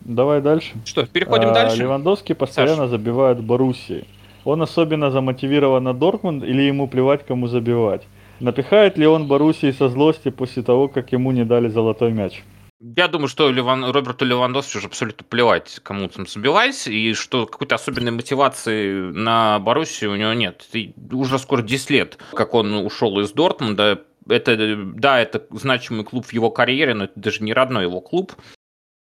Давай 0.02 0.40
дальше. 0.40 0.72
Что, 0.84 1.06
переходим 1.06 1.48
а, 1.50 1.54
дальше? 1.54 1.76
Левандовский 1.78 2.36
постоянно 2.36 2.82
Саш. 2.82 2.90
забивает 2.90 3.42
Боруссии. 3.42 4.06
Он 4.44 4.62
особенно 4.62 5.10
замотивирован 5.10 5.84
на 5.84 5.92
Дортмунд 5.92 6.44
или 6.44 6.62
ему 6.62 6.86
плевать, 6.86 7.26
кому 7.26 7.48
забивать? 7.48 8.02
Напихает 8.38 8.96
ли 8.96 9.06
он 9.06 9.26
Боруссии 9.26 9.72
со 9.72 9.88
злости 9.88 10.30
после 10.30 10.62
того, 10.62 10.88
как 10.88 11.12
ему 11.12 11.32
не 11.32 11.44
дали 11.44 11.68
золотой 11.68 12.12
мяч? 12.12 12.42
Я 12.80 13.08
думаю, 13.08 13.28
что 13.28 13.50
Леван, 13.50 13.84
Роберту 13.84 14.24
Левандовски 14.24 14.78
уже 14.78 14.86
абсолютно 14.86 15.22
плевать, 15.24 15.80
кому 15.82 16.08
там 16.08 16.26
забивать, 16.26 16.86
и 16.86 17.12
что 17.12 17.46
какой-то 17.46 17.74
особенной 17.74 18.10
мотивации 18.10 19.10
на 19.12 19.58
Боруссию 19.58 20.12
у 20.12 20.16
него 20.16 20.32
нет. 20.32 20.66
И 20.72 20.94
уже 21.12 21.38
скоро 21.38 21.60
10 21.60 21.90
лет, 21.90 22.18
как 22.32 22.54
он 22.54 22.72
ушел 22.72 23.20
из 23.20 23.32
Дортмунда. 23.32 24.02
Это, 24.26 24.76
да, 24.94 25.20
это 25.20 25.46
значимый 25.50 26.04
клуб 26.04 26.24
в 26.24 26.32
его 26.32 26.50
карьере, 26.50 26.94
но 26.94 27.04
это 27.04 27.12
даже 27.20 27.42
не 27.42 27.52
родной 27.52 27.84
его 27.84 28.00
клуб. 28.00 28.32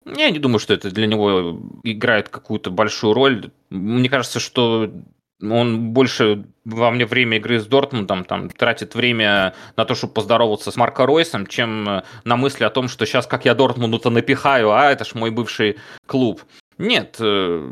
Я 0.05 0.29
не 0.29 0.39
думаю, 0.39 0.59
что 0.59 0.73
это 0.73 0.91
для 0.91 1.07
него 1.07 1.61
играет 1.83 2.27
какую-то 2.27 2.71
большую 2.71 3.13
роль. 3.13 3.49
Мне 3.69 4.09
кажется, 4.09 4.41
что 4.41 4.91
он 5.41 5.91
больше 5.91 6.45
во 6.65 6.91
мне 6.91 7.05
время 7.05 7.37
игры 7.37 7.59
с 7.59 7.65
Дортмундом 7.65 8.25
там 8.25 8.49
тратит 8.49 8.95
время 8.95 9.53
на 9.75 9.85
то, 9.85 9.95
чтобы 9.95 10.13
поздороваться 10.13 10.71
с 10.71 10.75
Марко 10.75 11.05
Ройсом, 11.05 11.47
чем 11.47 11.87
э, 11.87 12.03
на 12.25 12.35
мысли 12.35 12.63
о 12.63 12.69
том, 12.69 12.87
что 12.87 13.05
сейчас 13.05 13.25
как 13.25 13.45
я 13.45 13.55
Дортмунду-то 13.55 14.09
напихаю, 14.09 14.71
а 14.71 14.91
это 14.91 15.05
ж 15.05 15.15
мой 15.15 15.31
бывший 15.31 15.77
клуб. 16.05 16.41
Нет, 16.77 17.17
э, 17.19 17.71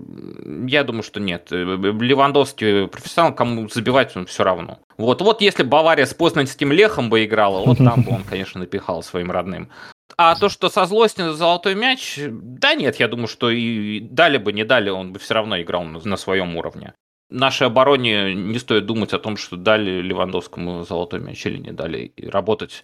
я 0.67 0.83
думаю, 0.83 1.03
что 1.03 1.19
нет. 1.19 1.47
Э, 1.51 1.55
Левандовский 1.57 2.87
профессионал, 2.87 3.35
кому 3.35 3.67
забивать 3.69 4.15
он 4.15 4.25
все 4.25 4.43
равно. 4.43 4.79
Вот, 4.97 5.21
вот 5.21 5.41
если 5.41 5.63
Бавария 5.63 6.05
с 6.05 6.13
познанским 6.13 6.71
Лехом 6.71 7.09
бы 7.09 7.25
играла, 7.25 7.65
вот 7.65 7.77
там 7.77 8.03
бы 8.03 8.11
он, 8.11 8.23
конечно, 8.23 8.59
напихал 8.59 9.03
своим 9.03 9.31
родным. 9.31 9.69
А 10.15 10.35
то, 10.35 10.49
что 10.49 10.69
со 10.69 10.85
злости 10.85 11.21
на 11.21 11.33
золотой 11.33 11.75
мяч, 11.75 12.17
да 12.27 12.73
нет, 12.73 12.95
я 12.95 13.07
думаю, 13.07 13.27
что 13.27 13.49
и 13.49 13.99
дали 13.99 14.37
бы, 14.37 14.53
не 14.53 14.63
дали, 14.63 14.89
он 14.89 15.11
бы 15.13 15.19
все 15.19 15.33
равно 15.33 15.61
играл 15.61 15.83
на 15.83 16.17
своем 16.17 16.55
уровне 16.55 16.93
нашей 17.29 17.67
обороне 17.67 18.33
не 18.33 18.59
стоит 18.59 18.85
думать 18.85 19.13
о 19.13 19.19
том, 19.19 19.37
что 19.37 19.55
дали 19.55 20.01
Левандовскому 20.01 20.83
золотой 20.83 21.19
мяч 21.19 21.45
или 21.45 21.57
не 21.57 21.71
дали, 21.71 22.11
и 22.15 22.27
работать 22.27 22.83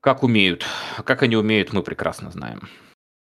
как 0.00 0.22
умеют. 0.22 0.66
Как 1.04 1.22
они 1.22 1.36
умеют, 1.36 1.72
мы 1.72 1.82
прекрасно 1.82 2.30
знаем. 2.30 2.68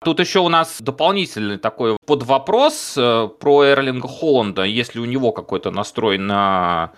Тут 0.04 0.20
еще 0.20 0.40
у 0.40 0.50
нас 0.50 0.82
дополнительный 0.82 1.58
такой 1.58 1.98
под 2.06 2.24
вопрос 2.24 2.96
э, 2.98 3.30
про 3.40 3.64
Эрлинга 3.64 4.08
Холланда, 4.08 4.64
если 4.64 5.00
у 5.00 5.06
него 5.06 5.32
какой-то 5.32 5.72
настрой 5.72 6.18
на 6.18 6.92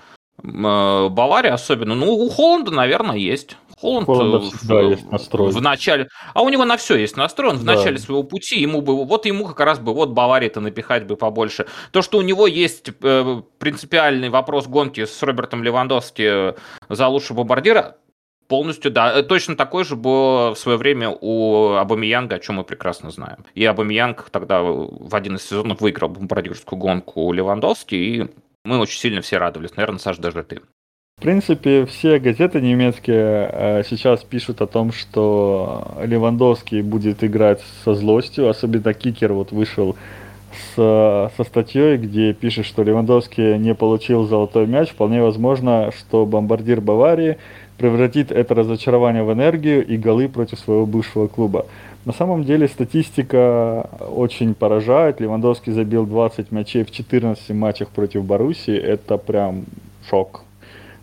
э, 0.43 0.47
Баварии 0.47 1.51
особенно. 1.51 1.95
Ну, 1.95 2.11
у 2.11 2.29
Холланда, 2.29 2.71
наверное, 2.71 3.15
есть. 3.15 3.55
Холланд 3.79 4.07
в, 4.07 4.89
есть 4.89 5.11
настрой. 5.11 5.51
в 5.51 5.61
начале, 5.61 6.09
а 6.33 6.41
у 6.41 6.49
него 6.49 6.65
на 6.65 6.77
все 6.77 6.95
есть 6.95 7.15
настрой, 7.15 7.51
он 7.51 7.57
в 7.57 7.63
да. 7.63 7.75
начале 7.75 7.97
своего 7.99 8.23
пути, 8.23 8.59
ему 8.59 8.81
бы, 8.81 9.05
вот 9.05 9.25
ему 9.25 9.45
как 9.45 9.59
раз 9.59 9.79
бы, 9.79 9.93
вот 9.93 10.09
Баварии-то 10.09 10.59
напихать 10.61 11.05
бы 11.05 11.15
побольше. 11.15 11.67
То, 11.91 12.01
что 12.01 12.17
у 12.17 12.21
него 12.21 12.47
есть 12.47 12.91
э, 13.01 13.41
принципиальный 13.59 14.29
вопрос 14.29 14.67
гонки 14.67 15.05
с 15.05 15.21
Робертом 15.21 15.63
Левандовски 15.63 16.55
за 16.89 17.07
лучшего 17.07 17.37
бомбардира, 17.37 17.97
Полностью, 18.47 18.91
да. 18.91 19.19
Э, 19.19 19.23
точно 19.23 19.57
такой 19.57 19.83
же 19.83 19.97
был 19.97 20.53
в 20.53 20.55
свое 20.55 20.77
время 20.77 21.09
у 21.09 21.73
Абамиянга, 21.73 22.35
о 22.35 22.39
чем 22.39 22.55
мы 22.55 22.63
прекрасно 22.63 23.11
знаем. 23.11 23.39
И 23.55 23.65
Абамиянг 23.65 24.29
тогда 24.29 24.61
в 24.61 25.13
один 25.13 25.35
из 25.35 25.43
сезонов 25.43 25.81
выиграл 25.81 26.09
бомбардирскую 26.09 26.79
гонку 26.79 27.23
у 27.23 27.33
Левандовски, 27.33 27.95
и 27.95 28.27
мы 28.63 28.79
очень 28.79 28.99
сильно 28.99 29.21
все 29.21 29.37
радовались. 29.37 29.75
Наверное, 29.75 29.99
Саш, 29.99 30.17
даже 30.17 30.43
ты. 30.43 30.61
В 31.19 31.23
принципе, 31.23 31.87
все 31.87 32.19
газеты 32.19 32.61
немецкие 32.61 33.49
э, 33.51 33.83
сейчас 33.89 34.23
пишут 34.23 34.61
о 34.61 34.67
том, 34.67 34.91
что 34.91 35.95
Левандовский 36.05 36.83
будет 36.83 37.23
играть 37.23 37.59
со 37.83 37.95
злостью, 37.95 38.47
особенно 38.47 38.93
Кикер 38.93 39.33
вот 39.33 39.51
вышел 39.51 39.95
с, 40.53 41.31
со 41.35 41.43
статьей, 41.43 41.97
где 41.97 42.33
пишет, 42.33 42.67
что 42.67 42.83
Левандовский 42.83 43.57
не 43.57 43.73
получил 43.73 44.27
золотой 44.27 44.67
мяч. 44.67 44.89
Вполне 44.91 45.23
возможно, 45.23 45.89
что 45.97 46.27
бомбардир 46.27 46.81
Баварии 46.81 47.39
превратит 47.79 48.31
это 48.31 48.53
разочарование 48.53 49.23
в 49.23 49.33
энергию 49.33 49.83
и 49.83 49.97
голы 49.97 50.29
против 50.29 50.59
своего 50.59 50.85
бывшего 50.85 51.27
клуба. 51.27 51.65
На 52.05 52.13
самом 52.13 52.43
деле 52.43 52.67
статистика 52.67 53.89
очень 54.15 54.53
поражает. 54.53 55.19
Левандовский 55.19 55.73
забил 55.73 56.05
20 56.05 56.51
мячей 56.51 56.83
в 56.83 56.91
14 56.91 57.49
матчах 57.55 57.89
против 57.89 58.23
Боруссии. 58.23 58.77
Это 58.77 59.17
прям 59.17 59.65
шок. 60.07 60.43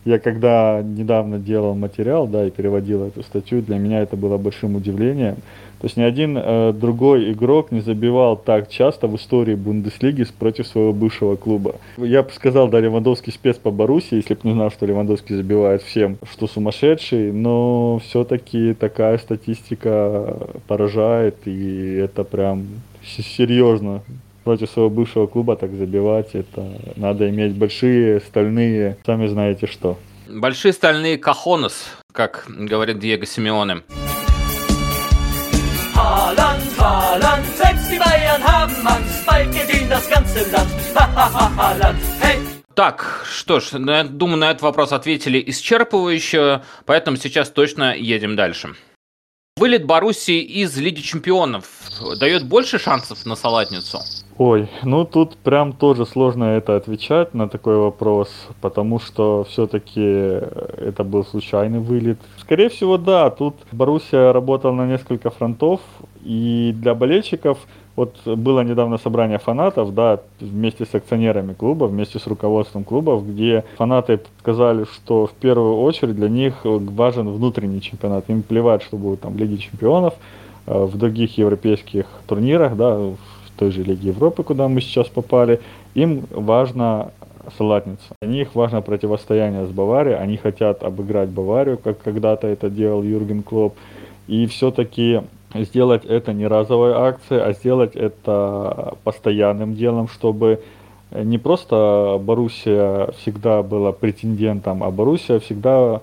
Я 0.05 0.19
когда 0.19 0.83
недавно 0.83 1.39
делал 1.39 1.75
материал, 1.75 2.27
да, 2.27 2.47
и 2.47 2.51
переводил 2.51 3.05
эту 3.05 3.23
статью, 3.23 3.63
для 3.63 3.79
меня 3.79 4.01
это 4.01 4.17
было 4.17 4.37
большим 4.37 4.77
удивлением. 4.77 5.37
То 5.81 5.87
есть 5.87 5.97
ни 5.97 6.03
один 6.03 6.39
э, 6.39 6.73
другой 6.73 7.33
игрок 7.33 7.71
не 7.71 7.81
забивал 7.81 8.37
так 8.37 8.71
часто 8.71 9.07
в 9.07 9.17
истории 9.17 9.55
Бундеслиги 9.55 10.25
против 10.39 10.67
своего 10.67 10.93
бывшего 10.93 11.37
клуба. 11.37 11.77
Я 11.99 12.23
бы 12.23 12.31
сказал, 12.33 12.69
да, 12.69 12.81
Левандовский 12.81 13.33
спец 13.33 13.57
по 13.57 13.71
Боруссии, 13.71 14.17
если 14.17 14.35
бы 14.35 14.41
не 14.45 14.53
знал, 14.53 14.71
что 14.71 14.87
Левандовский 14.87 15.37
забивает 15.37 15.83
всем, 15.83 16.17
что 16.31 16.47
сумасшедший, 16.47 17.33
но 17.33 17.99
все-таки 17.99 18.73
такая 18.75 19.19
статистика 19.19 20.37
поражает, 20.67 21.37
и 21.45 21.97
это 21.97 22.25
прям 22.25 22.67
серьезно 23.03 24.01
против 24.45 24.71
своего 24.71 24.91
бывшего 24.91 25.27
клуба 25.27 25.57
так 25.57 25.73
забивать, 25.73 26.35
это 26.35 26.65
надо 26.97 27.29
иметь 27.31 27.55
большие 27.55 28.21
стальные, 28.21 28.99
сами 29.05 29.27
знаете 29.27 29.67
что. 29.67 29.99
Большие 30.29 30.73
стальные 30.73 31.19
кахонос, 31.19 31.87
как 32.13 32.47
говорит 32.49 32.99
Диего 32.99 33.27
Симеоне. 33.27 33.83
Так, 42.75 43.25
что 43.31 43.61
ж, 43.61 43.69
я 43.73 44.05
думаю, 44.05 44.39
на 44.39 44.51
этот 44.51 44.63
вопрос 44.63 44.93
ответили 44.93 45.43
исчерпывающе, 45.47 46.63
поэтому 46.87 47.17
сейчас 47.17 47.51
точно 47.51 47.95
едем 47.95 48.35
дальше. 48.35 48.75
Вылет 49.57 49.87
Боруссии 49.87 50.41
из 50.41 50.77
Лиги 50.77 51.01
Чемпионов 51.01 51.65
дает 52.19 52.45
больше 52.45 52.81
шансов 52.81 53.25
на 53.25 53.37
салатницу? 53.37 54.01
Ой, 54.37 54.69
ну 54.83 55.05
тут 55.05 55.37
прям 55.37 55.73
тоже 55.73 56.07
сложно 56.07 56.57
это 56.57 56.75
отвечать 56.75 57.35
на 57.35 57.49
такой 57.49 57.77
вопрос, 57.77 58.29
потому 58.61 58.99
что 58.99 59.45
все-таки 59.49 60.01
это 60.01 61.05
был 61.05 61.25
случайный 61.25 61.79
вылет. 61.79 62.19
Скорее 62.39 62.69
всего, 62.69 62.99
да, 62.99 63.31
тут 63.31 63.55
Боруссия 63.71 64.33
работала 64.33 64.73
на 64.73 64.89
несколько 64.89 65.31
фронтов, 65.31 65.81
и 66.25 66.73
для 66.75 66.97
болельщиков 66.97 67.59
вот 67.97 68.17
было 68.27 68.61
недавно 68.63 68.99
собрание 68.99 69.39
фанатов, 69.39 69.95
да, 69.95 70.21
вместе 70.41 70.85
с 70.85 70.95
акционерами 70.95 71.53
клуба, 71.53 71.85
вместе 71.85 72.19
с 72.19 72.27
руководством 72.27 72.85
клубов, 72.85 73.27
где 73.27 73.65
фанаты 73.77 74.21
сказали, 74.41 74.85
что 74.85 75.27
в 75.27 75.33
первую 75.33 75.77
очередь 75.77 76.17
для 76.17 76.29
них 76.29 76.55
важен 76.65 77.29
внутренний 77.29 77.81
чемпионат. 77.81 78.29
Им 78.29 78.43
плевать, 78.43 78.83
что 78.83 78.97
будет 78.97 79.21
там 79.21 79.35
в 79.35 79.37
Лиге 79.37 79.59
чемпионов, 79.59 80.15
э, 80.67 80.85
в 80.85 80.97
других 80.97 81.39
европейских 81.39 82.07
турнирах, 82.27 82.77
да, 82.77 82.97
в 82.97 83.17
той 83.57 83.71
же 83.71 83.85
Лиге 83.85 84.09
Европы, 84.09 84.43
куда 84.43 84.67
мы 84.67 84.81
сейчас 84.81 85.07
попали, 85.07 85.61
им 85.95 86.25
важно 86.31 87.13
салатница. 87.57 88.15
Для 88.21 88.31
них 88.31 88.55
важно 88.55 88.81
противостояние 88.81 89.67
с 89.67 89.71
Баварией, 89.71 90.17
они 90.17 90.37
хотят 90.37 90.83
обыграть 90.83 91.29
Баварию, 91.29 91.79
как 91.79 92.03
когда-то 92.03 92.49
это 92.49 92.71
делал 92.71 93.03
Юрген 93.03 93.43
Клоп. 93.43 93.75
И 94.27 94.47
все-таки 94.47 95.21
сделать 95.55 96.05
это 96.05 96.33
не 96.33 96.47
разовой 96.47 96.93
акцией, 96.93 97.43
а 97.43 97.53
сделать 97.53 97.95
это 97.95 98.95
постоянным 99.05 99.75
делом, 99.75 100.09
чтобы 100.09 100.61
не 101.15 101.39
просто 101.39 102.21
Боруссия 102.21 103.13
всегда 103.19 103.63
была 103.63 103.93
претендентом, 103.93 104.83
а 104.83 104.91
Боруссия 104.91 105.39
всегда 105.39 106.01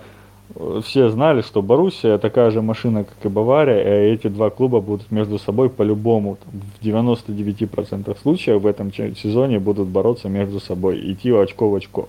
э, 0.56 0.82
все 0.86 1.10
знали, 1.10 1.42
что 1.42 1.62
Боруссия 1.62 2.18
такая 2.18 2.50
же 2.52 2.62
машина, 2.62 3.04
как 3.04 3.18
и 3.26 3.28
Бавария, 3.28 4.06
и 4.06 4.14
эти 4.14 4.28
два 4.28 4.50
клуба 4.50 4.80
будут 4.80 5.12
между 5.12 5.38
собой 5.38 5.70
по-любому 5.70 6.38
в 6.82 6.86
99% 6.86 8.18
случаев 8.22 8.62
в 8.62 8.68
этом 8.68 8.94
сезоне 8.94 9.60
будут 9.60 9.90
бороться 9.90 10.30
между 10.30 10.62
собой, 10.62 11.12
идти 11.12 11.30
очко 11.32 11.70
в 11.70 11.76
очко. 11.76 12.08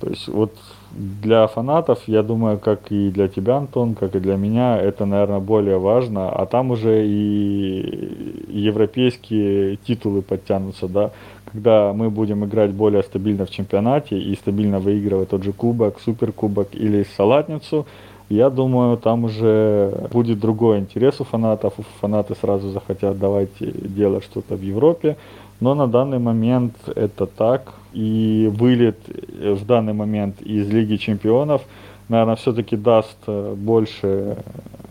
То 0.00 0.08
есть 0.08 0.26
вот 0.26 0.52
для 0.94 1.46
фанатов, 1.46 2.02
я 2.06 2.22
думаю, 2.22 2.58
как 2.58 2.90
и 2.90 3.10
для 3.10 3.28
тебя, 3.28 3.56
Антон, 3.56 3.94
как 3.94 4.14
и 4.14 4.20
для 4.20 4.36
меня, 4.36 4.78
это, 4.78 5.06
наверное, 5.06 5.40
более 5.40 5.78
важно. 5.78 6.30
А 6.30 6.46
там 6.46 6.70
уже 6.70 7.06
и 7.06 8.46
европейские 8.48 9.76
титулы 9.76 10.22
подтянутся, 10.22 10.88
да, 10.88 11.10
когда 11.52 11.92
мы 11.92 12.10
будем 12.10 12.44
играть 12.44 12.70
более 12.70 13.02
стабильно 13.02 13.46
в 13.46 13.50
чемпионате 13.50 14.18
и 14.18 14.34
стабильно 14.36 14.78
выигрывать 14.78 15.30
тот 15.30 15.42
же 15.42 15.52
кубок, 15.52 16.00
суперкубок 16.00 16.68
или 16.72 17.06
салатницу, 17.16 17.86
я 18.28 18.48
думаю, 18.48 18.96
там 18.96 19.24
уже 19.24 20.08
будет 20.10 20.40
другой 20.40 20.78
интерес 20.78 21.20
у 21.20 21.24
фанатов. 21.24 21.74
Фанаты 22.00 22.34
сразу 22.34 22.70
захотят 22.70 23.18
давайте 23.18 23.70
делать 23.70 24.24
что-то 24.24 24.56
в 24.56 24.62
Европе. 24.62 25.16
Но 25.60 25.74
на 25.74 25.86
данный 25.86 26.18
момент 26.18 26.74
это 26.94 27.26
так. 27.26 27.74
И 27.94 28.50
вылет 28.52 28.98
в 29.06 29.64
данный 29.64 29.92
момент 29.92 30.42
из 30.42 30.68
Лиги 30.68 30.96
Чемпионов, 30.96 31.62
наверное, 32.08 32.36
все-таки 32.36 32.76
даст 32.76 33.16
э, 33.26 33.54
больше 33.56 34.36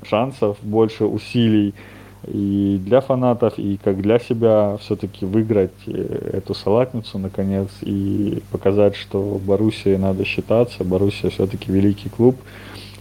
шансов, 0.07 0.57
больше 0.61 1.05
усилий 1.05 1.73
и 2.27 2.79
для 2.83 3.01
фанатов, 3.01 3.59
и 3.59 3.77
как 3.83 4.01
для 4.01 4.19
себя 4.19 4.77
все-таки 4.81 5.25
выиграть 5.25 5.71
э, 5.87 6.31
эту 6.33 6.53
салатницу 6.53 7.19
наконец 7.19 7.67
и 7.81 8.41
показать, 8.51 8.95
что 8.95 9.39
Боруссии 9.45 9.95
надо 9.95 10.25
считаться. 10.25 10.83
Боруссия 10.83 11.29
все-таки 11.29 11.71
великий 11.71 12.09
клуб, 12.09 12.37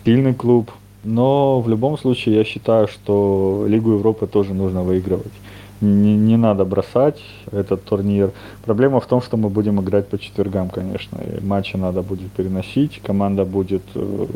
сильный 0.05 0.35
клуб. 0.35 0.71
Но 1.05 1.61
в 1.61 1.69
любом 1.69 1.99
случае 1.99 2.37
я 2.37 2.45
считаю, 2.45 2.87
что 2.87 3.65
Лигу 3.69 3.93
Европы 3.93 4.27
тоже 4.27 4.55
нужно 4.55 4.83
выигрывать 4.83 5.33
не, 5.83 6.17
не 6.17 6.37
надо 6.37 6.65
бросать 6.65 7.21
этот 7.51 7.85
турнир. 7.85 8.31
Проблема 8.65 9.01
в 9.01 9.07
том, 9.07 9.21
что 9.21 9.37
мы 9.37 9.49
будем 9.49 9.81
играть 9.81 10.09
по 10.09 10.19
четвергам, 10.19 10.71
конечно. 10.71 11.19
И 11.19 11.45
матчи 11.45 11.77
надо 11.77 12.03
будет 12.03 12.33
переносить, 12.33 13.01
команда 13.03 13.45
будет 13.45 13.83
э, 13.95 14.27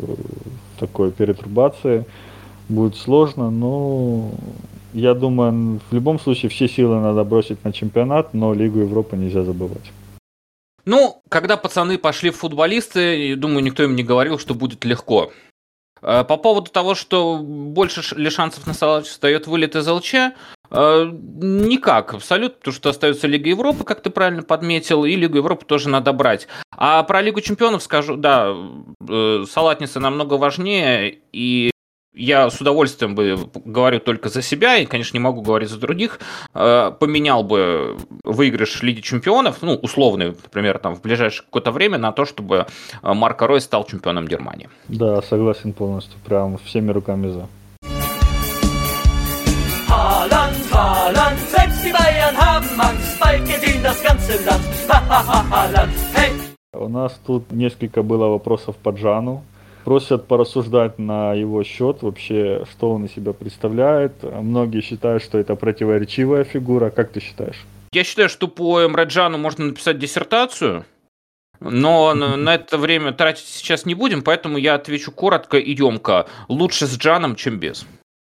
такой 0.79 1.11
перетрубации. 1.11 2.05
Будет 2.69 2.97
сложно, 2.97 3.49
но 3.49 4.29
я 4.93 5.13
думаю, 5.13 5.79
в 5.89 5.93
любом 5.93 6.19
случае 6.19 6.49
все 6.49 6.67
силы 6.67 6.99
надо 6.99 7.23
бросить 7.23 7.63
на 7.63 7.71
чемпионат, 7.71 8.33
но 8.33 8.53
Лигу 8.53 8.79
Европы 8.79 9.15
нельзя 9.15 9.43
забывать. 9.43 9.91
Ну, 10.85 11.21
когда 11.29 11.55
пацаны 11.57 11.97
пошли 11.97 12.29
в 12.29 12.37
футболисты, 12.37 13.35
думаю, 13.35 13.63
никто 13.63 13.83
им 13.83 13.95
не 13.95 14.03
говорил, 14.03 14.37
что 14.37 14.53
будет 14.53 14.85
легко. 14.85 15.31
Э, 16.01 16.23
по 16.23 16.37
поводу 16.37 16.71
того, 16.71 16.95
что 16.95 17.37
больше 17.37 18.01
ли 18.15 18.29
шансов 18.29 18.67
на 18.67 18.73
Салач 18.73 19.05
встает 19.05 19.47
вылет 19.47 19.75
из 19.75 19.87
ЛЧ, 19.87 20.13
э, 20.13 20.31
Никак, 20.69 22.13
абсолютно, 22.13 22.57
потому 22.57 22.73
что 22.73 22.89
остается 22.89 23.27
Лига 23.27 23.49
Европы, 23.49 23.83
как 23.83 24.01
ты 24.01 24.09
правильно 24.09 24.43
подметил, 24.43 25.05
и 25.05 25.15
Лигу 25.15 25.37
Европы 25.37 25.65
тоже 25.65 25.89
надо 25.89 26.13
брать. 26.13 26.47
А 26.75 27.03
про 27.03 27.21
Лигу 27.21 27.41
Чемпионов 27.41 27.83
скажу, 27.83 28.15
да, 28.15 28.55
э, 29.07 29.45
салатница 29.49 29.99
намного 29.99 30.35
важнее, 30.35 31.19
и 31.31 31.71
я 32.17 32.49
с 32.49 32.59
удовольствием 32.59 33.15
бы 33.15 33.37
говорю 33.65 33.99
только 33.99 34.29
за 34.29 34.41
себя, 34.41 34.77
и, 34.77 34.85
конечно, 34.85 35.15
не 35.17 35.21
могу 35.21 35.41
говорить 35.41 35.69
за 35.69 35.77
других, 35.77 36.19
э, 36.53 36.91
поменял 36.99 37.43
бы 37.43 37.97
выигрыш 38.23 38.81
Лиги 38.81 39.01
Чемпионов, 39.01 39.57
ну, 39.61 39.75
условный, 39.75 40.27
например, 40.27 40.79
там, 40.79 40.95
в 40.95 41.01
ближайшее 41.01 41.45
какое-то 41.45 41.71
время 41.71 41.97
на 41.97 42.11
то, 42.11 42.25
чтобы 42.25 42.65
э, 43.03 43.13
Марко 43.13 43.47
Рой 43.47 43.61
стал 43.61 43.85
чемпионом 43.85 44.27
Германии. 44.27 44.69
Да, 44.87 45.21
согласен 45.21 45.73
полностью, 45.73 46.19
прям 46.25 46.57
всеми 46.57 46.91
руками 46.91 47.29
за. 47.29 47.47
У 56.73 56.89
нас 56.89 57.19
тут 57.25 57.51
несколько 57.51 58.03
было 58.03 58.27
вопросов 58.27 58.75
по 58.75 58.89
Джану 58.89 59.43
просят 59.87 60.27
порассуждать 60.27 60.99
на 60.99 61.33
его 61.33 61.63
счет, 61.63 62.01
вообще, 62.01 62.65
что 62.69 62.91
он 62.91 63.05
из 63.05 63.13
себя 63.13 63.31
представляет. 63.31 64.21
Многие 64.21 64.81
считают, 64.81 65.23
что 65.23 65.37
это 65.37 65.55
противоречивая 65.55 66.43
фигура. 66.43 66.89
Как 66.89 67.13
ты 67.13 67.21
считаешь? 67.21 67.65
Я 67.93 68.03
считаю, 68.03 68.27
что 68.27 68.49
по 68.49 68.85
Эмраджану 68.85 69.37
можно 69.37 69.67
написать 69.67 69.97
диссертацию, 69.97 70.83
но 71.61 72.13
на 72.13 72.55
это 72.55 72.77
время 72.77 73.13
тратить 73.13 73.45
сейчас 73.45 73.85
не 73.85 73.95
будем, 73.95 74.23
поэтому 74.23 74.57
я 74.57 74.75
отвечу 74.75 75.13
коротко 75.13 75.57
и 75.57 75.73
емко. 75.73 76.27
Лучше 76.49 76.85
с 76.85 76.97
Джаном, 76.97 77.37
чем 77.37 77.57
без. 77.57 77.87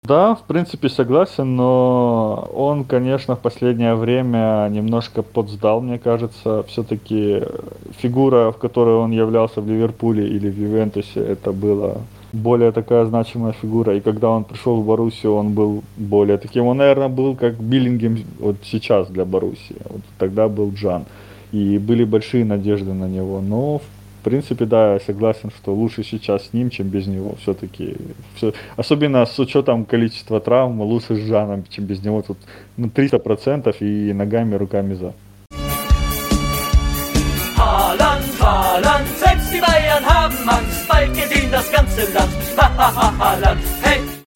Да, 0.08 0.34
в 0.34 0.44
принципе 0.44 0.88
согласен, 0.88 1.56
но 1.56 2.48
он, 2.54 2.84
конечно, 2.84 3.36
в 3.36 3.40
последнее 3.40 3.94
время 3.94 4.66
немножко 4.70 5.22
подсдал, 5.22 5.82
мне 5.82 5.98
кажется. 5.98 6.62
Все-таки 6.62 7.42
фигура, 7.98 8.50
в 8.50 8.56
которой 8.56 8.96
он 8.96 9.10
являлся 9.10 9.60
в 9.60 9.68
Ливерпуле 9.68 10.26
или 10.26 10.48
в 10.48 10.58
Ювентусе, 10.58 11.20
это 11.20 11.52
была 11.52 11.96
более 12.32 12.72
такая 12.72 13.04
значимая 13.04 13.52
фигура. 13.52 13.96
И 13.96 14.00
когда 14.00 14.30
он 14.30 14.44
пришел 14.44 14.80
в 14.80 14.86
Боруссию, 14.86 15.34
он 15.34 15.52
был 15.52 15.82
более 15.98 16.38
таким. 16.38 16.64
Он, 16.64 16.78
наверное, 16.78 17.08
был 17.08 17.36
как 17.36 17.60
Биллингем 17.60 18.24
вот 18.40 18.56
сейчас 18.64 19.08
для 19.08 19.26
Боруссии. 19.26 19.76
Вот 19.90 20.00
тогда 20.18 20.48
был 20.48 20.72
Джан. 20.74 21.04
И 21.52 21.76
были 21.76 22.04
большие 22.04 22.46
надежды 22.46 22.94
на 22.94 23.08
него. 23.08 23.42
Но, 23.42 23.78
в 23.78 23.82
принципе, 24.28 24.64
да, 24.64 24.94
я 24.94 25.00
согласен, 25.00 25.50
что 25.50 25.74
лучше 25.74 26.04
сейчас 26.04 26.48
с 26.48 26.52
ним, 26.52 26.70
чем 26.70 26.88
без 26.88 27.06
него. 27.06 27.36
Все-таки, 27.42 27.96
все, 28.34 28.52
особенно 28.76 29.24
с 29.24 29.38
учетом 29.38 29.84
количества 29.84 30.40
травм, 30.40 30.80
лучше 30.82 31.14
с 31.14 31.26
Жаном, 31.26 31.64
чем 31.68 31.84
без 31.84 32.02
него. 32.02 32.22
Тут 32.22 32.38
ну, 32.76 32.88
300% 32.88 33.76
и 33.80 34.12
ногами, 34.12 34.54
руками 34.54 34.94
за. 34.94 35.12
Haaland, 37.56 38.24
Haaland! 38.38 39.18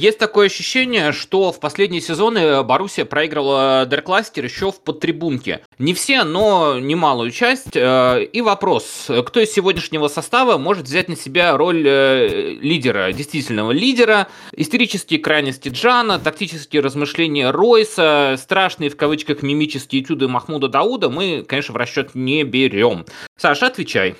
Есть 0.03 0.19
такое 0.19 0.47
ощущение, 0.47 1.12
что 1.12 1.53
в 1.53 1.61
последние 1.61 2.01
сезоны 2.01 2.65
Боруссия 2.65 3.05
проигрывала 3.05 3.87
Деркластер 3.88 4.45
еще 4.45 4.73
в 4.73 4.81
подтрибунке. 4.81 5.61
Не 5.79 5.95
все, 5.95 6.25
но 6.25 6.81
немалую 6.81 7.31
часть. 7.31 7.77
Э, 7.77 8.21
и 8.25 8.41
вопрос, 8.41 9.09
кто 9.25 9.38
из 9.38 9.53
сегодняшнего 9.53 10.09
состава 10.09 10.59
может 10.59 10.87
взять 10.87 11.09
на 11.09 11.15
себя 11.15 11.57
роль 11.57 11.85
э, 11.87 12.57
лидера, 12.61 13.12
действительного 13.12 13.71
лидера, 13.71 14.27
исторические 14.51 15.21
крайности 15.21 15.69
Джана, 15.69 16.19
тактические 16.19 16.83
размышления 16.83 17.53
Ройса, 17.53 18.35
страшные 18.43 18.91
в 18.91 18.97
кавычках 18.97 19.43
мимические 19.43 20.03
этюды 20.03 20.27
Махмуда 20.27 20.67
Дауда 20.67 21.11
мы, 21.11 21.45
конечно, 21.47 21.75
в 21.75 21.77
расчет 21.77 22.17
не 22.17 22.43
берем. 22.43 23.07
Саша, 23.37 23.69
отвечай. 23.69 24.17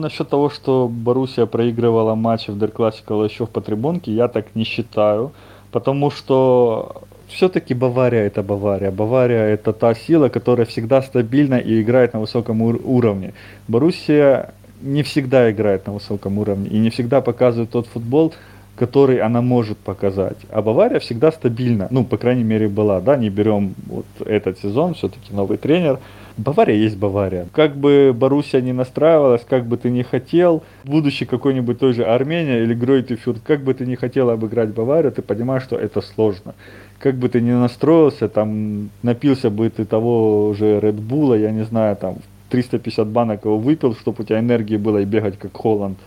Насчет 0.00 0.28
того, 0.28 0.50
что 0.50 0.88
Боруссия 0.88 1.46
проигрывала 1.46 2.16
матчи 2.16 2.50
в 2.50 2.58
Дерклассикал 2.58 3.24
еще 3.24 3.46
в 3.46 3.50
Потребонке, 3.50 4.10
я 4.10 4.26
так 4.26 4.56
не 4.56 4.64
считаю. 4.64 5.30
Потому 5.70 6.10
что 6.10 7.02
все-таки 7.28 7.74
Бавария 7.74 8.26
это 8.26 8.42
Бавария. 8.42 8.90
Бавария 8.90 9.44
это 9.44 9.72
та 9.72 9.94
сила, 9.94 10.28
которая 10.30 10.66
всегда 10.66 11.00
стабильна 11.00 11.54
и 11.54 11.80
играет 11.80 12.12
на 12.12 12.18
высоком 12.18 12.60
уровне. 12.60 13.34
Боруссия 13.68 14.52
не 14.82 15.04
всегда 15.04 15.48
играет 15.52 15.86
на 15.86 15.92
высоком 15.92 16.38
уровне 16.38 16.68
и 16.70 16.78
не 16.78 16.90
всегда 16.90 17.20
показывает 17.20 17.70
тот 17.70 17.86
футбол, 17.86 18.34
который 18.74 19.20
она 19.20 19.42
может 19.42 19.78
показать. 19.78 20.38
А 20.50 20.60
Бавария 20.60 20.98
всегда 20.98 21.30
стабильна. 21.30 21.86
Ну, 21.92 22.02
по 22.02 22.16
крайней 22.16 22.42
мере, 22.42 22.68
была. 22.68 23.00
Да, 23.00 23.16
не 23.16 23.30
берем 23.30 23.76
вот 23.86 24.06
этот 24.26 24.58
сезон, 24.58 24.94
все-таки 24.94 25.32
новый 25.32 25.56
тренер. 25.56 26.00
Бавария 26.36 26.76
есть 26.76 26.96
Бавария. 26.96 27.46
Как 27.52 27.76
бы 27.76 28.12
Боруссия 28.14 28.60
не 28.60 28.72
настраивалась, 28.72 29.44
как 29.48 29.66
бы 29.66 29.76
ты 29.76 29.90
не 29.90 30.02
хотел, 30.02 30.64
будущий 30.82 31.26
какой-нибудь 31.26 31.78
той 31.78 31.92
же 31.92 32.04
Армения 32.04 32.62
или 32.62 32.74
Гройте 32.74 33.14
Фюрт, 33.14 33.40
как 33.44 33.62
бы 33.62 33.72
ты 33.72 33.86
не 33.86 33.94
хотел 33.94 34.30
обыграть 34.30 34.70
Баварию, 34.70 35.12
ты 35.12 35.22
понимаешь, 35.22 35.62
что 35.62 35.76
это 35.76 36.00
сложно. 36.00 36.54
Как 36.98 37.14
бы 37.16 37.28
ты 37.28 37.40
ни 37.40 37.52
настроился, 37.52 38.28
там, 38.28 38.90
напился 39.02 39.50
бы 39.50 39.70
ты 39.70 39.84
того 39.84 40.54
же 40.58 40.80
Редбула, 40.80 41.34
я 41.34 41.52
не 41.52 41.64
знаю, 41.64 41.96
там, 41.96 42.16
350 42.50 43.06
банок 43.06 43.44
его 43.44 43.58
выпил, 43.58 43.94
чтобы 43.94 44.22
у 44.22 44.26
тебя 44.26 44.40
энергии 44.40 44.76
было 44.76 44.98
и 44.98 45.04
бегать 45.04 45.38
как 45.38 45.56
Холланд 45.56 45.98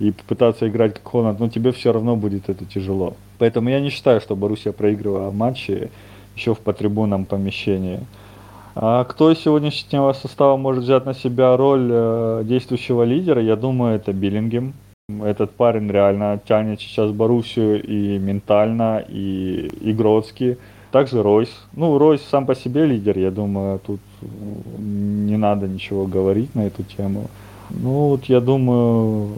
и 0.00 0.12
попытаться 0.12 0.66
играть 0.66 0.94
как 0.94 1.04
Холланд, 1.04 1.40
но 1.40 1.48
тебе 1.48 1.72
все 1.72 1.92
равно 1.92 2.16
будет 2.16 2.48
это 2.48 2.64
тяжело. 2.64 3.16
Поэтому 3.38 3.68
я 3.68 3.80
не 3.80 3.90
считаю, 3.90 4.20
что 4.20 4.34
Боруссия 4.34 4.72
проигрывала 4.72 5.30
матчи 5.30 5.90
еще 6.36 6.54
в 6.54 6.60
потрибунном 6.60 7.26
помещении. 7.26 8.00
А 8.76 9.04
кто 9.04 9.30
из 9.30 9.38
сегодняшнего 9.38 10.12
состава 10.14 10.56
может 10.56 10.82
взять 10.82 11.06
на 11.06 11.14
себя 11.14 11.56
роль 11.56 11.88
э, 11.92 12.42
действующего 12.44 13.04
лидера? 13.04 13.40
Я 13.40 13.54
думаю, 13.54 13.94
это 13.94 14.12
Биллингем. 14.12 14.74
Этот 15.22 15.52
парень 15.52 15.88
реально 15.88 16.40
тянет 16.44 16.80
сейчас 16.80 17.12
Боруссию 17.12 17.80
и 17.80 18.18
ментально, 18.18 19.04
и 19.08 19.70
игротски. 19.80 20.58
Также 20.90 21.22
Ройс. 21.22 21.50
Ну, 21.74 21.98
Ройс 21.98 22.22
сам 22.22 22.46
по 22.46 22.54
себе 22.54 22.84
лидер, 22.86 23.18
я 23.18 23.30
думаю, 23.30 23.80
тут 23.84 24.00
не 24.78 25.36
надо 25.36 25.68
ничего 25.68 26.06
говорить 26.06 26.54
на 26.54 26.66
эту 26.66 26.82
тему. 26.82 27.26
Ну, 27.70 28.08
вот 28.08 28.24
я 28.24 28.40
думаю, 28.40 29.36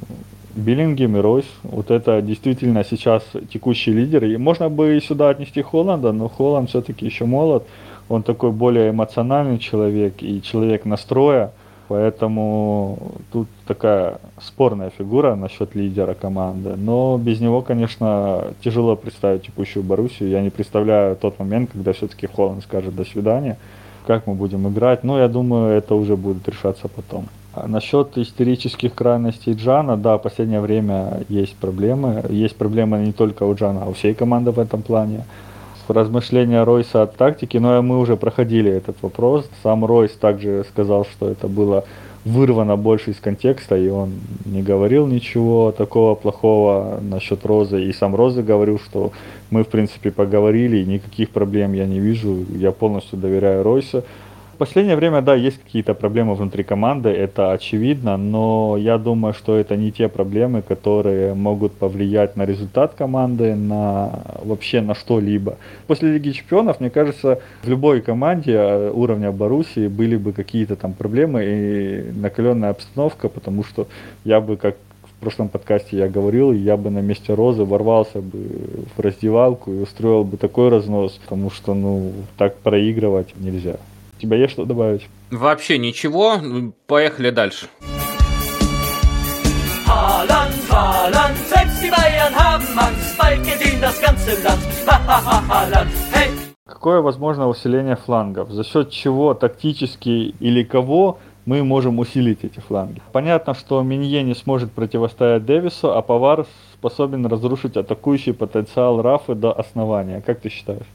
Биллингем 0.54 1.16
и 1.16 1.20
Ройс, 1.20 1.46
вот 1.62 1.90
это 1.90 2.22
действительно 2.22 2.84
сейчас 2.84 3.22
текущий 3.52 3.92
лидер. 3.92 4.24
И 4.24 4.36
можно 4.38 4.70
бы 4.70 4.98
сюда 5.06 5.28
отнести 5.30 5.60
Холланда, 5.60 6.12
но 6.12 6.28
Холланд 6.28 6.70
все-таки 6.70 7.04
еще 7.04 7.26
молод. 7.26 7.66
Он 8.08 8.22
такой 8.22 8.52
более 8.52 8.90
эмоциональный 8.90 9.58
человек 9.58 10.22
и 10.22 10.42
человек 10.42 10.84
настроя. 10.84 11.50
Поэтому 11.88 12.98
тут 13.32 13.48
такая 13.64 14.18
спорная 14.40 14.90
фигура 14.90 15.36
насчет 15.36 15.76
лидера 15.76 16.14
команды. 16.14 16.74
Но 16.76 17.16
без 17.16 17.40
него, 17.40 17.62
конечно, 17.62 18.44
тяжело 18.64 18.96
представить 18.96 19.42
текущую 19.42 19.84
Боруссию. 19.84 20.30
Я 20.30 20.42
не 20.42 20.50
представляю 20.50 21.14
тот 21.14 21.38
момент, 21.38 21.70
когда 21.72 21.92
все-таки 21.92 22.26
Холланд 22.26 22.64
скажет 22.64 22.96
«до 22.96 23.04
свидания», 23.04 23.56
как 24.04 24.26
мы 24.26 24.34
будем 24.34 24.66
играть. 24.68 25.04
Но 25.04 25.18
я 25.18 25.28
думаю, 25.28 25.76
это 25.76 25.94
уже 25.94 26.16
будет 26.16 26.48
решаться 26.48 26.88
потом. 26.88 27.26
А 27.54 27.68
насчет 27.68 28.18
истерических 28.18 28.92
крайностей 28.94 29.54
Джана, 29.54 29.96
да, 29.96 30.18
в 30.18 30.22
последнее 30.22 30.60
время 30.60 31.20
есть 31.28 31.54
проблемы. 31.56 32.24
Есть 32.28 32.56
проблемы 32.56 32.98
не 32.98 33.12
только 33.12 33.44
у 33.44 33.54
Джана, 33.54 33.84
а 33.84 33.88
у 33.88 33.92
всей 33.92 34.12
команды 34.12 34.50
в 34.50 34.58
этом 34.58 34.82
плане 34.82 35.24
размышления 35.90 36.64
Ройса 36.64 37.02
от 37.02 37.16
тактики, 37.16 37.56
но 37.56 37.82
мы 37.82 37.98
уже 37.98 38.16
проходили 38.16 38.70
этот 38.70 38.96
вопрос. 39.02 39.48
Сам 39.62 39.84
Ройс 39.84 40.12
также 40.12 40.64
сказал, 40.70 41.04
что 41.04 41.28
это 41.28 41.48
было 41.48 41.84
вырвано 42.26 42.76
больше 42.76 43.12
из 43.12 43.16
контекста, 43.20 43.76
и 43.76 43.88
он 43.88 44.14
не 44.44 44.60
говорил 44.60 45.06
ничего 45.06 45.70
такого 45.70 46.16
плохого 46.16 46.98
насчет 47.00 47.46
Розы. 47.46 47.84
И 47.84 47.92
сам 47.92 48.16
Розы 48.16 48.42
говорил, 48.42 48.80
что 48.80 49.12
мы, 49.50 49.62
в 49.62 49.68
принципе, 49.68 50.10
поговорили, 50.10 50.78
и 50.78 50.84
никаких 50.84 51.30
проблем 51.30 51.72
я 51.72 51.86
не 51.86 52.00
вижу, 52.00 52.44
я 52.56 52.72
полностью 52.72 53.18
доверяю 53.18 53.62
Ройсу. 53.62 54.02
В 54.56 54.58
последнее 54.58 54.96
время, 54.96 55.20
да, 55.20 55.34
есть 55.34 55.62
какие-то 55.62 55.92
проблемы 55.92 56.34
внутри 56.34 56.64
команды, 56.64 57.10
это 57.10 57.52
очевидно, 57.52 58.16
но 58.16 58.78
я 58.78 58.96
думаю, 58.96 59.34
что 59.34 59.54
это 59.54 59.76
не 59.76 59.92
те 59.92 60.08
проблемы, 60.08 60.62
которые 60.62 61.34
могут 61.34 61.74
повлиять 61.74 62.36
на 62.36 62.46
результат 62.46 62.94
команды, 62.94 63.54
на 63.54 64.22
вообще 64.42 64.80
на 64.80 64.94
что-либо. 64.94 65.58
После 65.86 66.14
Лиги 66.14 66.30
Чемпионов, 66.30 66.80
мне 66.80 66.88
кажется, 66.88 67.38
в 67.64 67.68
любой 67.68 68.00
команде 68.00 68.54
э, 68.54 68.90
уровня 68.94 69.30
Боруссии 69.30 69.88
были 69.88 70.16
бы 70.16 70.32
какие-то 70.32 70.74
там 70.74 70.94
проблемы 70.94 71.44
и 71.44 72.12
накаленная 72.18 72.70
обстановка, 72.70 73.28
потому 73.28 73.62
что 73.62 73.86
я 74.24 74.40
бы 74.40 74.56
как 74.56 74.76
в 75.04 75.20
прошлом 75.20 75.50
подкасте 75.50 75.98
я 75.98 76.08
говорил, 76.08 76.52
я 76.52 76.78
бы 76.78 76.88
на 76.88 77.00
месте 77.00 77.34
Розы 77.34 77.64
ворвался 77.64 78.22
бы 78.22 78.38
в 78.96 79.00
раздевалку 79.00 79.70
и 79.70 79.82
устроил 79.82 80.24
бы 80.24 80.38
такой 80.38 80.70
разнос, 80.70 81.12
потому 81.22 81.50
что, 81.50 81.74
ну, 81.74 82.12
так 82.38 82.56
проигрывать 82.56 83.34
нельзя. 83.38 83.76
У 84.16 84.20
тебя 84.20 84.38
есть 84.38 84.52
что 84.54 84.64
добавить? 84.64 85.08
Вообще 85.30 85.76
ничего. 85.76 86.38
Поехали 86.86 87.30
дальше. 87.30 87.66
Какое 96.66 97.00
возможно 97.00 97.48
усиление 97.48 97.96
флангов? 97.96 98.50
За 98.50 98.64
счет 98.64 98.90
чего 98.90 99.34
тактически 99.34 100.34
или 100.40 100.64
кого 100.64 101.18
мы 101.44 101.62
можем 101.62 101.98
усилить 101.98 102.42
эти 102.42 102.60
фланги? 102.60 103.02
Понятно, 103.12 103.54
что 103.54 103.82
Минье 103.82 104.22
не 104.22 104.34
сможет 104.34 104.72
противостоять 104.72 105.44
Дэвису, 105.44 105.92
а 105.92 106.02
Повар 106.02 106.46
способен 106.72 107.26
разрушить 107.26 107.76
атакующий 107.76 108.32
потенциал 108.32 109.02
Рафы 109.02 109.34
до 109.34 109.52
основания. 109.52 110.22
Как 110.22 110.40
ты 110.40 110.48
считаешь? 110.48 110.86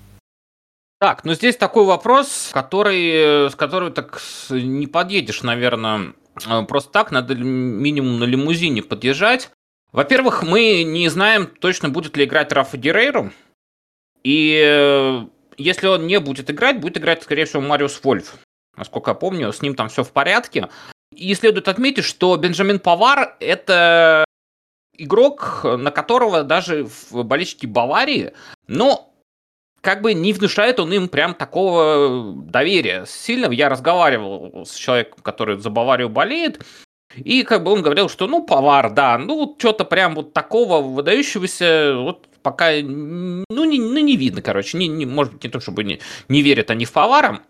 Так, 1.01 1.25
ну 1.25 1.33
здесь 1.33 1.57
такой 1.57 1.85
вопрос, 1.85 2.51
который, 2.53 3.49
с 3.49 3.55
которым 3.55 3.91
так 3.91 4.21
не 4.51 4.85
подъедешь, 4.85 5.41
наверное, 5.41 6.13
э, 6.47 6.61
просто 6.67 6.91
так, 6.91 7.11
надо 7.11 7.33
минимум 7.33 8.19
на 8.19 8.25
лимузине 8.25 8.83
подъезжать. 8.83 9.49
Во-первых, 9.91 10.43
мы 10.43 10.83
не 10.83 11.09
знаем 11.09 11.47
точно, 11.47 11.89
будет 11.89 12.15
ли 12.17 12.25
играть 12.25 12.53
Рафа 12.53 12.77
Герейру. 12.77 13.31
И 14.23 14.61
э, 14.63 15.25
если 15.57 15.87
он 15.87 16.05
не 16.05 16.19
будет 16.19 16.51
играть, 16.51 16.79
будет 16.79 16.99
играть, 16.99 17.23
скорее 17.23 17.45
всего, 17.45 17.63
Мариус 17.63 17.99
Вольф. 18.03 18.35
Насколько 18.77 19.09
я 19.09 19.15
помню, 19.15 19.51
с 19.51 19.63
ним 19.63 19.73
там 19.73 19.89
все 19.89 20.03
в 20.03 20.11
порядке. 20.11 20.69
И 21.15 21.33
следует 21.33 21.67
отметить, 21.67 22.05
что 22.05 22.37
Бенджамин 22.37 22.77
Павар– 22.77 23.35
это 23.39 24.23
игрок, 24.95 25.61
на 25.63 25.89
которого 25.89 26.43
даже 26.43 26.85
в 26.85 27.23
болельщики 27.23 27.65
Баварии, 27.65 28.33
ну, 28.67 29.10
как 29.81 30.01
бы 30.01 30.13
не 30.13 30.33
внушает 30.33 30.79
он 30.79 30.93
им 30.93 31.09
прям 31.09 31.33
такого 31.33 32.33
доверия 32.35 33.05
сильного. 33.07 33.51
Я 33.51 33.69
разговаривал 33.69 34.65
с 34.65 34.75
человеком, 34.75 35.19
который 35.21 35.59
за 35.59 35.69
Баварию 35.69 36.09
болеет, 36.09 36.63
и 37.15 37.43
как 37.43 37.63
бы 37.63 37.71
он 37.71 37.81
говорил, 37.81 38.09
что 38.09 38.27
ну 38.27 38.45
повар, 38.45 38.91
да, 38.91 39.17
ну 39.17 39.55
что-то 39.57 39.83
прям 39.85 40.15
вот 40.15 40.33
такого 40.33 40.81
выдающегося 40.81 41.95
вот 41.97 42.27
пока 42.41 42.71
ну 42.81 43.45
не, 43.65 43.79
ну, 43.79 43.99
не 43.99 44.15
видно, 44.15 44.41
короче, 44.41 44.77
не, 44.77 44.87
не, 44.87 45.05
может 45.05 45.33
быть 45.33 45.43
не 45.43 45.49
то, 45.49 45.59
чтобы 45.59 45.83
не, 45.83 45.99
не 46.29 46.41
верят 46.41 46.71
они 46.71 46.85
в 46.85 46.91
повара, 46.91 47.41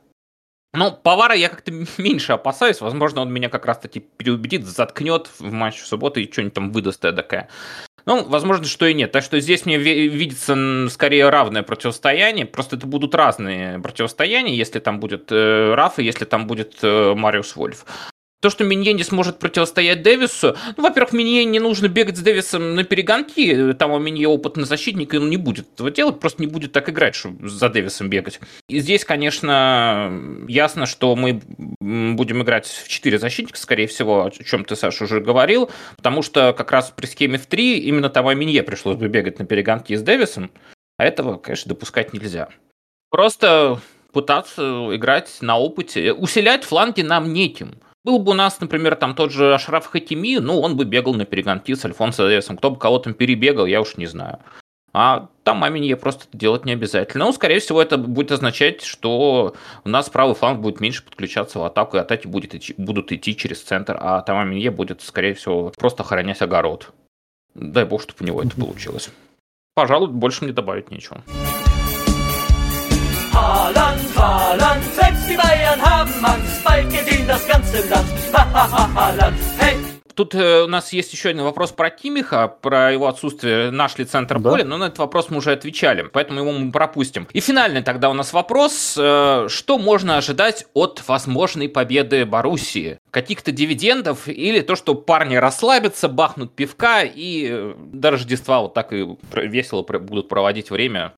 но 0.74 0.92
повара 0.92 1.36
я 1.36 1.50
как-то 1.50 1.72
меньше 1.98 2.34
опасаюсь. 2.34 2.82
Возможно, 2.82 3.22
он 3.22 3.32
меня 3.32 3.50
как 3.50 3.66
раз-таки 3.66 4.00
переубедит, 4.00 4.66
заткнет 4.66 5.30
в 5.40 5.52
матч 5.52 5.80
в 5.82 5.88
субботу 5.88 6.20
и 6.20 6.32
что-нибудь 6.32 6.54
там 6.54 6.72
выдаст 6.72 7.04
эдакое. 7.04 7.50
Ну, 8.06 8.24
возможно, 8.26 8.66
что 8.66 8.86
и 8.86 8.94
нет. 8.94 9.12
Так 9.12 9.24
что 9.24 9.40
здесь 9.40 9.66
мне 9.66 9.78
видится 9.78 10.88
скорее 10.90 11.30
равное 11.30 11.64
противостояние. 11.64 12.46
Просто 12.46 12.76
это 12.76 12.88
будут 12.88 13.16
разные 13.16 13.80
противостояния, 13.80 14.56
если 14.56 14.80
там 14.80 15.00
будет 15.00 15.32
э, 15.32 15.74
Раф 15.74 16.00
и 16.00 16.04
если 16.04 16.26
там 16.26 16.48
будет 16.48 16.80
э, 16.82 17.14
Мариус 17.16 17.56
Вольф. 17.56 17.86
То, 18.42 18.50
что 18.50 18.64
Минье 18.64 18.94
не 18.94 19.04
сможет 19.04 19.38
противостоять 19.38 20.02
Дэвису, 20.02 20.58
ну, 20.76 20.84
во-первых, 20.84 21.14
Минье 21.14 21.46
не 21.46 21.60
нужно 21.60 21.88
бегать 21.88 22.18
с 22.18 22.22
Дэвисом 22.22 22.74
на 22.74 22.84
перегонки, 22.84 23.74
там 23.74 23.92
у 23.92 24.00
Минье 24.00 24.28
опытный 24.28 24.66
защитник, 24.66 25.14
и 25.14 25.18
он 25.18 25.30
не 25.30 25.38
будет 25.38 25.68
этого 25.76 25.92
делать, 25.92 26.20
просто 26.20 26.42
не 26.42 26.48
будет 26.48 26.72
так 26.72 26.90
играть, 26.90 27.14
чтобы 27.14 27.48
за 27.48 27.70
Дэвисом 27.70 28.10
бегать. 28.10 28.40
И 28.68 28.80
здесь, 28.80 29.06
конечно, 29.06 30.12
ясно, 30.48 30.88
что 30.88 31.16
мы 31.16 31.40
будем 31.80 32.42
играть 32.42 32.66
в 32.66 32.88
4 32.88 33.20
защитника, 33.20 33.60
скорее 33.60 33.86
всего, 33.86 34.26
о 34.26 34.32
чем 34.32 34.66
ты, 34.66 34.76
Саша, 34.76 35.04
уже 35.04 35.20
говорил, 35.20 35.70
потому 35.96 36.24
что 36.24 36.54
как 36.54 36.72
раз 36.72 36.92
при 36.96 37.06
схеме 37.06 37.38
в 37.38 37.46
3 37.46 37.78
именно 37.80 38.10
там 38.10 38.26
Минье 38.38 38.64
пришлось 38.64 38.98
бы 38.98 39.08
бегать 39.08 39.38
на 39.38 39.46
перегонки 39.46 39.96
с 39.96 40.02
Дэвисом, 40.02 40.50
а 40.98 41.06
этого, 41.06 41.38
конечно, 41.38 41.70
допускать 41.70 42.12
нельзя. 42.12 42.50
Просто 43.12 43.80
пытаться 44.14 44.90
играть 44.96 45.38
на 45.42 45.60
опыте. 45.60 46.12
Усилять 46.12 46.64
фланги 46.64 47.02
нам 47.02 47.34
неким. 47.34 47.76
Был 48.04 48.18
бы 48.18 48.32
у 48.32 48.36
нас, 48.36 48.60
например, 48.60 48.96
там 48.96 49.14
тот 49.14 49.32
же 49.32 49.54
Ашраф 49.54 49.86
Хакими, 49.86 50.38
ну, 50.38 50.60
он 50.60 50.76
бы 50.76 50.86
бегал 50.86 51.14
на 51.14 51.26
перегонки 51.26 51.76
с 51.76 51.86
Альфонсо 51.86 52.28
Дэвисом. 52.28 52.58
Кто 52.58 52.72
бы 52.72 52.80
кого 52.80 52.98
там 52.98 53.14
перебегал, 53.14 53.68
я 53.68 53.80
уж 53.80 53.96
не 53.98 54.08
знаю. 54.08 54.40
А 54.92 55.30
там 55.44 55.58
Маминье 55.58 55.96
просто 55.96 56.26
это 56.28 56.38
делать 56.38 56.66
не 56.66 56.74
обязательно. 56.74 57.26
Ну, 57.26 57.34
скорее 57.34 57.60
всего, 57.60 57.82
это 57.82 57.98
будет 57.98 58.32
означать, 58.32 58.82
что 58.82 59.54
у 59.86 59.90
нас 59.90 60.10
правый 60.10 60.34
фланг 60.34 60.62
будет 60.62 60.82
меньше 60.82 61.04
подключаться 61.04 61.60
в 61.60 61.64
атаку, 61.64 61.98
и 61.98 62.00
атаки 62.00 62.28
будет 62.28 62.56
идти, 62.56 62.74
будут 62.76 63.12
идти 63.12 63.38
через 63.38 63.62
центр, 63.62 63.98
а 64.02 64.22
там 64.22 64.38
Маминье 64.38 64.72
будет, 64.72 65.02
скорее 65.04 65.36
всего, 65.36 65.72
просто 65.78 66.02
охранять 66.02 66.42
огород. 66.42 66.92
Дай 67.54 67.86
бог, 67.86 68.02
чтобы 68.02 68.18
у 68.22 68.24
него 68.26 68.42
это 68.42 68.56
получилось. 68.56 69.12
Пожалуй, 69.76 70.10
больше 70.10 70.44
мне 70.44 70.54
добавить 70.54 70.90
нечего. 70.90 71.22
Selbst 73.34 74.18
die 74.18 75.01
Bayern 75.72 75.82
haben 75.82 76.26
Angst, 76.26 76.64
bald 76.66 76.90
gewinnt 76.90 77.30
das 77.30 77.48
ganze 77.48 77.78
Land. 77.90 78.08
Haaland, 78.34 79.38
hey! 79.58 79.78
Тут 80.14 80.36
э, 80.36 80.64
у 80.64 80.68
нас 80.68 80.92
есть 80.92 81.14
еще 81.14 81.30
один 81.30 81.44
вопрос 81.44 81.72
про 81.72 81.90
Кимиха, 81.90 82.50
про 82.50 82.92
его 82.92 83.08
отсутствие, 83.08 83.72
наш 83.72 83.98
ли 83.98 84.04
центр 84.04 84.40
да. 84.40 84.50
поля, 84.50 84.66
но 84.66 84.78
на 84.78 84.86
этот 84.86 85.00
вопрос 85.00 85.30
мы 85.30 85.38
уже 85.38 85.54
отвечали, 85.54 86.02
поэтому 86.12 86.42
его 86.42 86.52
мы 86.52 86.72
пропустим. 86.72 87.26
И 87.32 87.40
финальный 87.40 87.82
тогда 87.82 88.10
у 88.10 88.14
нас 88.14 88.34
вопрос, 88.34 88.98
э, 89.00 89.48
что 89.48 89.78
можно 89.78 90.18
ожидать 90.18 90.68
от 90.74 91.02
возможной 91.08 91.70
победы 91.70 92.26
Боруссии? 92.26 93.00
Каких-то 93.10 93.54
дивидендов 93.54 94.28
или 94.28 94.60
то, 94.60 94.76
что 94.76 94.96
парни 94.96 95.36
расслабятся, 95.36 96.10
бахнут 96.10 96.54
пивка 96.54 97.04
и 97.04 97.48
э, 97.50 97.74
до 97.78 98.12
Рождества 98.12 98.62
вот 98.62 98.74
так 98.74 98.92
и 98.92 99.08
весело 99.32 99.84
будут 99.84 100.28
проводить 100.28 100.70
время 100.70 101.14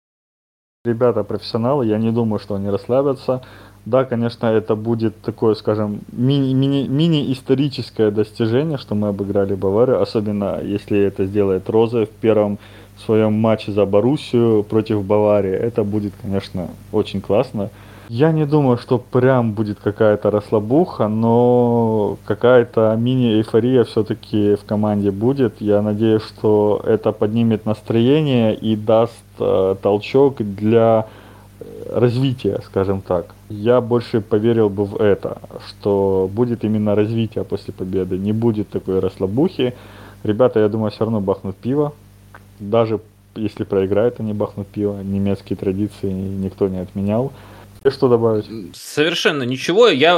Ребята 0.85 1.23
профессионалы, 1.23 1.85
я 1.85 1.97
не 1.97 2.11
думаю, 2.11 2.39
что 2.39 2.55
они 2.55 2.69
расслабятся. 2.69 3.41
Да, 3.85 4.05
конечно, 4.05 4.45
это 4.47 4.75
будет 4.75 5.21
такое, 5.21 5.55
скажем, 5.55 5.99
мини-историческое 6.13 8.05
мини, 8.05 8.15
достижение, 8.15 8.77
что 8.77 8.95
мы 8.95 9.09
обыграли 9.09 9.55
Баварию, 9.55 10.01
особенно 10.01 10.61
если 10.63 10.99
это 10.99 11.25
сделает 11.25 11.69
Роза 11.69 12.05
в 12.05 12.09
первом 12.09 12.59
своем 13.05 13.33
матче 13.33 13.71
за 13.71 13.85
Боруссию 13.85 14.63
против 14.63 15.03
Баварии. 15.03 15.51
Это 15.51 15.83
будет, 15.83 16.13
конечно, 16.21 16.69
очень 16.91 17.21
классно. 17.21 17.69
Я 18.09 18.31
не 18.31 18.45
думаю, 18.45 18.77
что 18.77 18.99
прям 18.99 19.53
будет 19.53 19.79
какая-то 19.79 20.29
расслабуха, 20.29 21.07
но 21.07 22.17
какая-то 22.25 22.95
мини-эйфория 22.97 23.83
все-таки 23.85 24.55
в 24.55 24.65
команде 24.65 25.09
будет. 25.11 25.61
Я 25.61 25.81
надеюсь, 25.81 26.21
что 26.21 26.81
это 26.85 27.11
поднимет 27.11 27.65
настроение 27.65 28.55
и 28.55 28.75
даст 28.75 29.23
э, 29.39 29.75
толчок 29.81 30.37
для 30.37 31.05
э, 31.59 31.99
развития, 31.99 32.59
скажем 32.65 33.01
так. 33.01 33.33
Я 33.61 33.81
больше 33.81 34.19
поверил 34.21 34.69
бы 34.69 34.85
в 34.85 34.99
это, 34.99 35.37
что 35.67 36.29
будет 36.31 36.63
именно 36.63 36.95
развитие 36.95 37.43
после 37.43 37.71
победы, 37.71 38.17
не 38.17 38.31
будет 38.31 38.69
такой 38.69 38.99
расслабухи. 38.99 39.73
Ребята, 40.23 40.59
я 40.59 40.69
думаю, 40.69 40.89
все 40.89 41.01
равно 41.01 41.21
бахнут 41.21 41.55
пиво, 41.57 41.93
даже 42.59 42.99
если 43.35 43.63
проиграют, 43.63 44.19
они 44.19 44.33
бахнут 44.33 44.67
пиво. 44.67 45.01
Немецкие 45.03 45.55
традиции 45.57 46.09
никто 46.09 46.67
не 46.67 46.79
отменял. 46.79 47.31
И 47.83 47.89
что 47.89 48.07
добавить? 48.07 48.45
Совершенно 48.73 49.43
ничего. 49.43 49.87
Я 49.89 50.17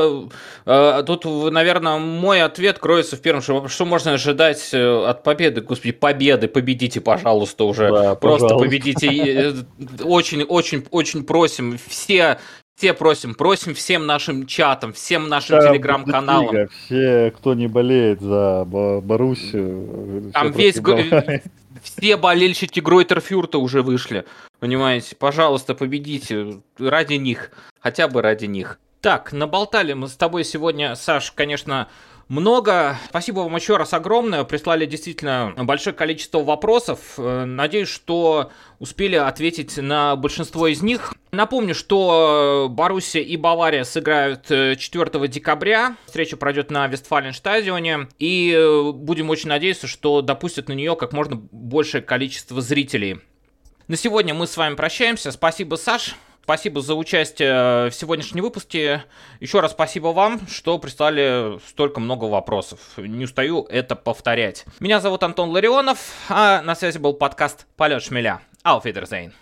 э, 0.65 1.03
тут, 1.05 1.25
наверное, 1.25 1.97
мой 1.97 2.41
ответ 2.43 2.77
кроется 2.77 3.17
в 3.17 3.21
первом, 3.21 3.41
что, 3.41 3.67
что 3.67 3.86
можно 3.86 4.13
ожидать 4.13 4.69
э, 4.71 5.05
от 5.05 5.23
победы. 5.23 5.61
Господи, 5.61 5.91
победы, 5.91 6.47
победите, 6.47 7.01
пожалуйста, 7.01 7.63
уже. 7.63 7.89
Да, 7.91 8.15
Просто 8.15 8.49
пожалуйста. 8.49 8.57
победите. 8.59 9.55
Очень, 10.03 10.43
очень, 10.43 10.86
очень 10.91 11.23
просим. 11.23 11.79
Все 11.88 12.38
все 12.76 12.93
просим, 12.93 13.36
просим 13.36 13.73
всем 13.73 14.05
нашим 14.05 14.45
чатам, 14.45 14.91
всем 14.93 15.30
нашим 15.30 15.59
да, 15.59 15.69
телеграм-каналам. 15.69 16.67
Все, 16.67 17.34
кто 17.36 17.53
не 17.53 17.67
болеет 17.67 18.21
за 18.21 18.65
Боруссию. 18.65 20.32
Там 20.34 20.51
весь, 20.51 20.80
все 21.82 22.17
болельщики 22.17 22.80
Гройтерфюрта 22.82 23.59
уже 23.59 23.82
вышли. 23.82 24.26
Понимаете, 24.59 25.15
пожалуйста, 25.15 25.73
победите 25.73 26.59
ради 26.78 27.13
них, 27.13 27.51
хотя 27.80 28.07
бы 28.07 28.21
ради 28.21 28.45
них. 28.45 28.80
Так, 29.01 29.32
наболтали 29.32 29.93
мы 29.93 30.07
с 30.07 30.15
тобой 30.15 30.43
сегодня, 30.43 30.95
Саш, 30.95 31.32
конечно, 31.32 31.88
много. 32.28 32.97
Спасибо 33.09 33.39
вам 33.41 33.55
еще 33.55 33.78
раз 33.78 33.93
огромное. 33.93 34.43
Прислали 34.43 34.86
действительно 34.86 35.53
большое 35.57 35.95
количество 35.95 36.43
вопросов. 36.43 36.99
Э, 37.17 37.45
надеюсь, 37.45 37.89
что 37.89 38.51
успели 38.80 39.15
ответить 39.15 39.78
на 39.78 40.15
большинство 40.15 40.67
из 40.67 40.82
них. 40.82 41.13
Напомню, 41.32 41.76
что 41.76 42.67
Боруссия 42.69 43.21
и 43.21 43.38
Бавария 43.38 43.84
сыграют 43.84 44.47
4 44.47 44.78
э, 44.80 45.28
декабря. 45.28 45.97
Встреча 46.05 46.38
пройдет 46.38 46.71
на 46.71 46.88
Вестфален-стадионе. 46.88 48.07
И 48.19 48.53
э, 48.55 48.91
будем 48.91 49.30
очень 49.30 49.49
надеяться, 49.49 49.88
что 49.88 50.21
допустят 50.21 50.67
на 50.67 50.73
нее 50.73 50.95
как 50.95 51.13
можно 51.13 51.36
большее 51.36 52.01
количество 52.01 52.61
зрителей. 52.61 53.19
На 53.88 53.97
сегодня 53.97 54.34
мы 54.34 54.47
с 54.47 54.57
вами 54.57 54.76
прощаемся. 54.76 55.32
Спасибо, 55.32 55.76
Саш. 55.76 56.15
Спасибо 56.46 56.80
за 56.80 56.93
участие 56.93 57.89
в 57.89 57.91
сегодняшнем 57.91 58.43
выпуске. 58.43 59.04
Еще 59.39 59.62
раз 59.62 59.72
спасибо 59.72 60.10
вам, 60.10 60.46
что 60.48 60.78
прислали 60.78 61.60
столько 61.68 62.00
много 62.00 62.26
вопросов. 62.26 62.80
Не 62.98 63.24
устаю 63.24 63.66
это 63.68 63.96
повторять. 63.96 64.64
Меня 64.80 65.00
зовут 65.00 65.24
Антон 65.24 65.50
Ларионов, 65.50 65.98
а 66.30 66.62
на 66.62 66.76
связи 66.76 67.00
был 67.00 67.14
подкаст 67.14 67.66
«Полет 67.78 68.04
шмеля». 68.04 68.41
Алфидерзейн. 68.62 69.34